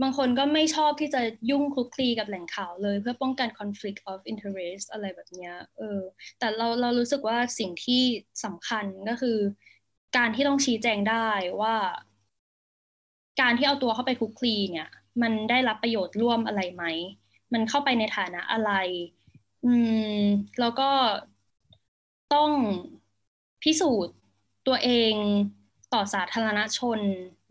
[0.02, 6.02] บางคนก็ไม่ชอบที่จะยุ่งคลุกคลีกับแหล่งข่าวเลย เพื่อป้องกัน conflict of interest อะไรแบบเนี้ยเออ
[6.39, 8.04] แต่เราเรารู้สึกว่าสิ่งที่
[8.43, 9.38] สำคัญก็คือ
[10.18, 11.30] การที่ต้องชี้แจงได้
[11.62, 11.76] ว่า
[13.41, 14.89] การที่เอาตัวเข้าไปคลุกคลีเนี่ย
[15.22, 16.84] มันได้รับประโยชน์ร่วมอะไรไหม
[17.54, 18.72] มันเข้าไปในฐานะอะไร
[19.64, 19.68] อื
[20.18, 20.22] ม
[20.60, 20.84] แล้วก็
[22.34, 22.52] ต้อง
[23.62, 24.16] พิสูจน์
[24.68, 25.14] ตัวเอง
[25.96, 27.00] ต่อสาธารณชน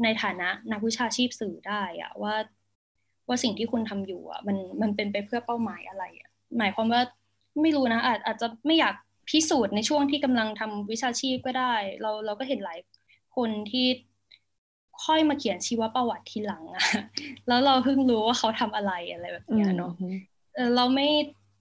[0.03, 2.35] ในฐานะนักวิชาชีพสื่อได้อะว่า
[3.29, 7.01] ว่าสิ่งที่คุณทำอยู่อะมันมันเป็นไปเพื่อเป้าหมายอะไรอะหมายความว่า
[7.63, 8.95] ไม่รู้นะอาจอาจจะไม่อยาก
[9.31, 12.79] พิสูจน์ในช่วงที่กำลังทำวิชาชีพก็ได้ เราเราก็เห็นหลาย
[13.37, 13.87] คนที่
[15.05, 16.83] ค่อยมาเขียนชีวประวัติทีหลังอะ
[17.49, 19.93] แล้วเราเพิ่งรู้ว่าเขาทำอะไรอะไรแบบนี้เนาะ
[20.77, 21.09] เราไม่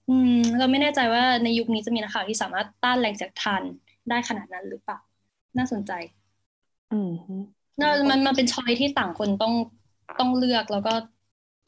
[0.08, 3.62] อืมเราไม่แน่ใจว่าในยุคนี้จะมีนักข่าวที่สามารถต้านแรงเสียดทาน
[4.10, 4.98] ได้ขนาดนั้นหรือเปล่า
[5.56, 5.92] น่าสนใจ
[6.92, 7.12] อืม
[7.80, 9.54] น่ามันมันเป็นชอยที่ต่างคนต้อง
[10.20, 10.94] ต้องเลือกแล้วก็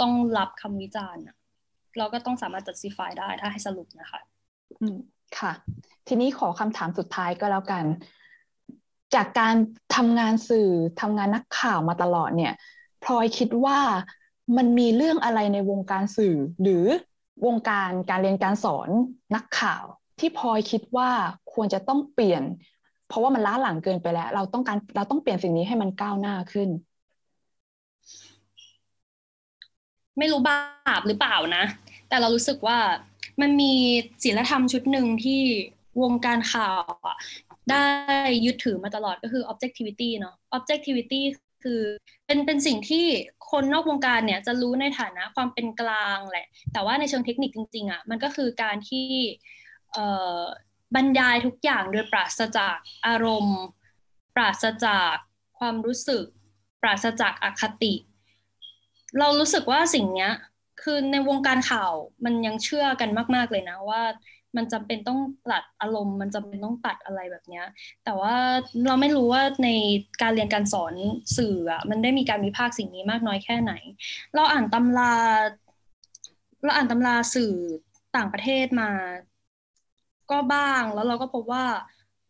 [0.01, 1.37] ต้องรับคำวิจารณ์อะ
[1.99, 4.21] เราก็ต้องสามารถ justify ได้ถ้าให้สรุปนะคะ
[4.81, 4.97] อืม
[5.39, 5.53] ค่ะ
[6.09, 7.85] ทีนี้ขอคำถามสุดท้ายก็แล้วกัน
[9.15, 9.55] จากการ
[9.97, 12.53] ทำงานสื่อทำงานนักข่าวมาตลอดเนี่ย
[13.05, 13.79] พลอยคิดว่า
[14.57, 16.85] มันมีเรื่องอะไรในวงการสื่อ หรือ
[17.47, 18.89] วงการการเรียนการสอน
[19.35, 19.85] นักข่าว
[20.19, 21.11] ที่พลอยคิดว่า
[21.53, 22.43] ควรจะต้องเปลี่ยน
[23.07, 26.69] เพราะว่ามันล้าหลังเกินไปแล้ว เราต้องการเราต้องเปลี่ยนสิ่งนี้ให้มันก้าวหน้าขึ้น
[30.19, 31.65] ไม่รู้บาปหรือเปล่านะ
[32.09, 32.79] แต่เรารู้สึกว่า
[33.41, 33.73] มันมี
[34.25, 35.43] ศีลธรรมชุดหนึ่งที่
[36.03, 36.83] วงการข่าว
[37.71, 37.87] ได้
[38.45, 41.21] ยึดถือมาตลอดก็คือ objectivity เนาะ objectivity
[41.65, 41.83] คือ
[42.27, 43.07] เป็นเป็นสิ่งที่
[43.51, 49.07] คนนอกวงการเนี่ยจะรู้ในฐานะความเป็นกลางแหละ แต่ว่าในเชิงเทคนิคจริงๆอะ่ะมันก็คือการที่
[50.95, 52.77] บรรยายทุกอย่างโดยปราศจาก
[53.07, 53.61] อารมณ์
[54.35, 55.15] ปราศจาก
[55.59, 56.25] ความรู้สึก
[56.83, 57.95] ปราศจากอคติ
[59.19, 60.29] เรารู้สึกว่าสิ่งนี้
[60.83, 61.93] คือในวงการข่าว
[62.25, 64.03] มันยังเชื่อกันมาก ๆเลยนะว่า
[64.57, 65.21] มันจำเป็นต้อง
[65.51, 67.67] ตัดอารมณ์ มันจำเป็นต้องตัดอะไรแบบเนี้ย
[68.05, 68.35] แต่ว่า
[68.87, 69.69] เราไม่รู้ว่าใน
[70.23, 70.95] การเรียนการสอน
[71.37, 73.73] สื่ออะมันได้มีการวิพากษ์สิ่งนี้มากน้อยแค่ไหน
[74.35, 75.13] เราอ่านตำรา
[76.65, 77.55] เราอ่านตำราสื่อ
[78.17, 78.91] ต่างประเทศมา
[80.31, 81.65] ก็บ้างแล้วเราก็พบว่า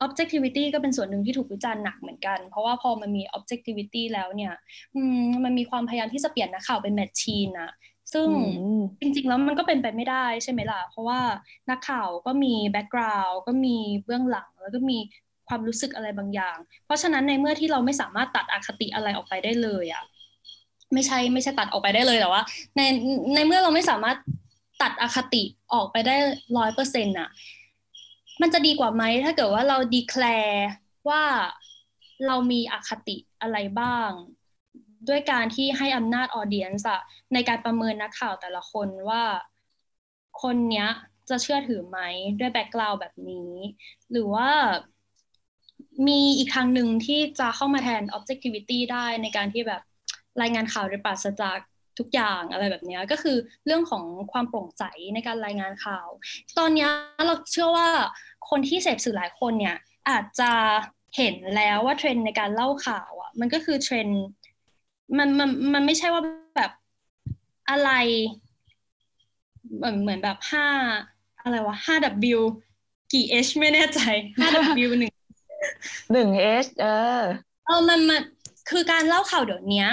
[0.04, 4.52] objectivity ก็เป็นส่วนหนึ่งที่ถูกวิจารณ์หนักเหมือนกัน เพราะว่าพอมันมี objectivity แล้วเนี่ย
[5.44, 7.72] มันมีความพยายามที่จะเปลี่ยนนักข่าวเป็นแมชชีนอะ
[8.12, 8.28] ซึ่ง
[9.00, 11.20] จริงๆแล้วมันก็เป็นไปไม่ได้ใช่ไหมล่ะ เพราะว่า
[11.70, 14.98] นักข่าวก็มี background ก็มีเบื้องหลัง แล้วก็มี
[15.48, 20.04] ความรู้สึกอะไรบางอย่าง เพราะฉะนั้นในเมื่อที่เราไม่สามารถตัดอคติอะไรออกไปได้เลยอะ
[20.92, 22.42] ไม่ใช่ไม่ใช่ตัดออกไปได้เลยแต่ว่า
[22.76, 22.80] ใน
[23.34, 24.16] ในเมื่อเราไม่สามารถ
[24.82, 25.42] ตัดอคติ
[25.74, 26.16] ออกไปได้
[26.58, 27.28] ร้อยเปอร์เซ็นต์อะ
[28.40, 30.68] มันจะดีกว่าไหมถ้าเกิดว่าเรา declare
[31.08, 31.22] ว่า
[32.26, 34.10] เรามีอคติอะไรบ้าง
[35.08, 37.00] ด้วยการที่ให้อำนาจ audience อะ
[37.32, 39.22] ในการประเมินนักข่าวแต่ละคนว่า
[40.42, 40.88] คนเนี้ย
[41.28, 41.98] จะเชื่อถือไหม
[42.40, 43.52] ด้วย background แบบนี้
[44.10, 44.50] หรือว่า
[46.08, 49.82] มีอีกทางหนึ่งที่จะเข้ามาแทน objectivity ได้ในการที่แบบ
[50.40, 51.58] รายงานข่าวโดยปราศจาก
[51.98, 54.84] ทุกอย่างอะไรแบบนี้ก็คือเรื่องของความโปร่งใส
[55.14, 56.08] ในการรายงานข่าว
[56.58, 56.88] ตอนนี้
[57.26, 57.88] เราเชื่อว่า
[58.50, 59.76] คนที่เสพสื่อหลายคนเนี่ย
[60.08, 60.52] อาจจะ
[61.16, 64.22] เห็นแล้วว่าเทรนด์ในการเล่าข่าวอะ มันก็คือเทรนด์
[65.18, 66.22] มันมันมันไม่ใช่ว่า
[66.56, 66.70] แบบ
[67.70, 67.90] อะไร
[69.76, 70.66] เหมือนเหมือนแบบห้า
[71.42, 71.94] อะไรวะห้า
[72.36, 72.40] W
[73.12, 74.00] กี่ H ไม่แน่ใจ
[74.36, 74.48] ห้า
[74.86, 75.12] W หนึ่ง
[76.12, 76.28] หนึ่ง
[76.64, 76.86] H เอ
[77.20, 77.22] อ
[77.66, 78.20] เออมันมัน
[78.70, 79.84] คือการเล่าข่าวเดี๋ยวนี้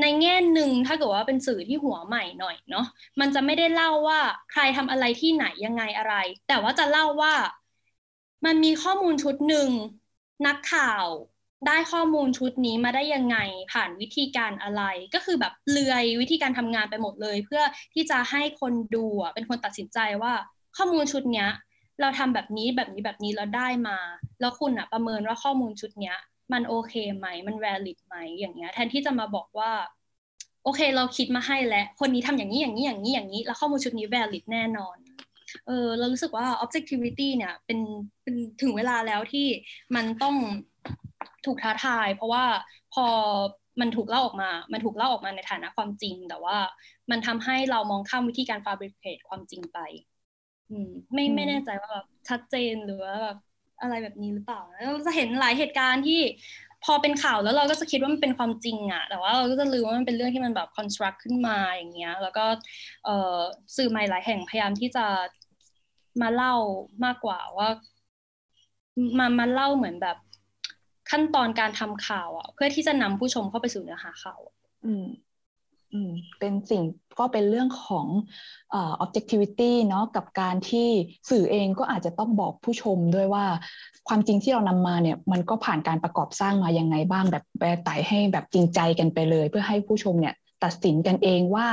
[0.00, 2.86] ในแง่หนึ่งถ้าเกิดว่าเป็นสื่อที่หัวใหม่หน่อยเนาะ
[3.20, 4.20] มันจะไม่ได้เล่าว่า
[4.52, 6.14] ใครทำอะไรที่ไหนยังไงอะไร
[6.48, 7.34] แต่ว่าจะเล่าว่า
[8.44, 9.70] มันมีข้อมูลชุดหนึ่ง
[10.46, 11.06] นักข่าว
[11.66, 13.36] ได้ข้อมูลชุดนี้มาได้ยังไง
[13.72, 14.82] ผ่านวิธีการอะไร
[15.14, 17.62] ก็คือแบบเลือยวิธีการทำงานไปหมดเลย เพื่อ
[17.94, 20.32] ที่จะให้คนดูเป็นคนตัดสินใจว่า
[20.76, 21.48] ข้อมูลชุดเนี้ย
[22.00, 23.98] เราทำแบบนี้แบบนี้แบบนี้แล้วได้มา
[24.40, 26.16] แล้วคุณอะประเมินว่าข้อมูลชุดเนี้ย
[26.52, 29.72] มันโอเคไหม มันแวลิดไหมอย่างเงี้ย แทนที่จะมาบอกว่า
[30.64, 34.96] โอเค เราคิดมาให้แล้ว คนนี้ทำอย่างนี้อย่างนี้อย่างนี้อย่างนี้ แล้วข้อมูลชุดนี้แวลิดแน่นอน
[35.66, 37.78] เออเรารู้สึกว่า objectivity เนี่ยเป็น
[38.22, 39.46] เป็นถึงเวลาแล้วที่
[39.96, 40.36] มันต้อง
[41.46, 42.44] ถูกท้าทาย เพราะว่า
[42.94, 43.06] พอ
[43.80, 46.56] มันถูกเล่าออกมา มันถูกเล่าออกมาในฐานะความจริง แต่ว่า
[47.10, 49.78] มันทำให้เรามองข้ามวิธีการ fabricate ความจริงไป
[50.70, 53.36] อืม ไม่ไม่แน่ใจว่าแบบชัดเจนหรือว่าแบบ
[53.82, 56.20] อะไรแบบนี้หรือเปล่าเราจะเห็นหลายเหตุการณ์ที่
[56.84, 62.44] พอเป็นข่าวแล้วเราก็จะคิดว่ามันเป็นความจริงอะแต่ว่าเราก็จะลืมว่ามันเป็นเรื่องที่มันแบบคอนสตรักขึ้นมาอย่างเงี้ย แล้วก็
[63.76, 65.06] สื่อใหม่หลายแห่งพยายามที่จะ
[66.20, 66.54] มาเล่า
[67.04, 67.68] มากกว่าว่า
[69.18, 70.16] มามาเล่าเหมือนแบบ
[71.10, 74.40] ขั้นตอนการทำข่าวอะเพื่อที่จะนำผู้ชมเข้าไปสู่เนื้อหาข่าว
[74.84, 75.06] อืม
[76.38, 76.82] เป็นสิ่ง
[77.18, 78.06] ก็เป็นเรื่องของ
[78.74, 80.88] อ objectivity เนาะกับการที่
[81.30, 83.44] สื่อเองก็อาจจะต้องบอกผู้ชมด้วยว่า
[84.08, 90.34] ความจริงที่เรานำมาเนี่ยมันก็ผ่านการประกอบสร้างมายังไงบ้างแบบแปรไต่ให้แบบจริงใจกันไปเลย เพื่อให้ผู้ชมเนี่ย
[90.64, 91.68] ตัดสินกันเองว่า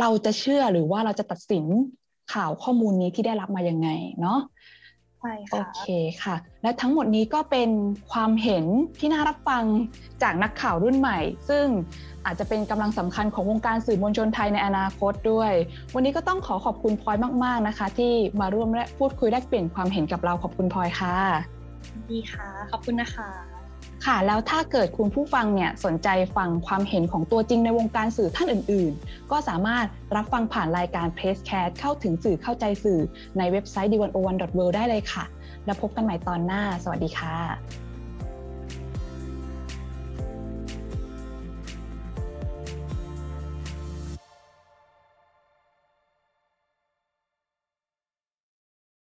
[0.00, 1.64] เราจะเชื่อหรือว่าเราจะตัดสิน
[2.34, 3.88] ข่าวข้อมูลนี้ที่ได้รับมายังไง
[4.20, 4.38] เนาะ
[5.52, 5.84] โอเค
[6.22, 7.70] ค่ะ และทั้งหมดนี้ก็เป็น
[8.12, 8.64] ความเห็น
[8.98, 9.64] ที่น่ารับฟัง
[10.22, 11.18] จากนักข่าวรุ่นใหม่
[11.48, 11.66] ซึ่ง
[12.26, 15.52] อาจจะเป็นกำลังสำคัญของวงการสื่อมวลชนไทยในอนาคตด้วย
[15.94, 21.16] วันนี้ก็ต้องขอขอบคุณพลอยมาก ๆนะคะ ที่มาร่วมและพูดคุยแลกเปลี่ยนความเห็นกับเราขอบคุณพลอยค่ะ
[22.10, 23.53] ดีค่ะ ขอบคุณนะคะ
[24.06, 29.86] ค่ะ แล้วถ้าเกิดคุณผู้ฟังเนี่ยสนใจฟังความเห็นของตัวจริงในวงการสื่อท่านอื่น ๆ ก็สามารถ
[30.16, 33.00] รับฟังผ่านรายการ p r e s s c a s t เข้าถึงสื่อเข้าใจสื่อ
[33.38, 34.16] ในเว็บไซต์ d 1 0 1
[34.58, 35.24] w o r l d ได้เลยค่ะ
[35.64, 37.83] แล้วพบกันใหม่ตอนหน้า สวัสดีค่ะ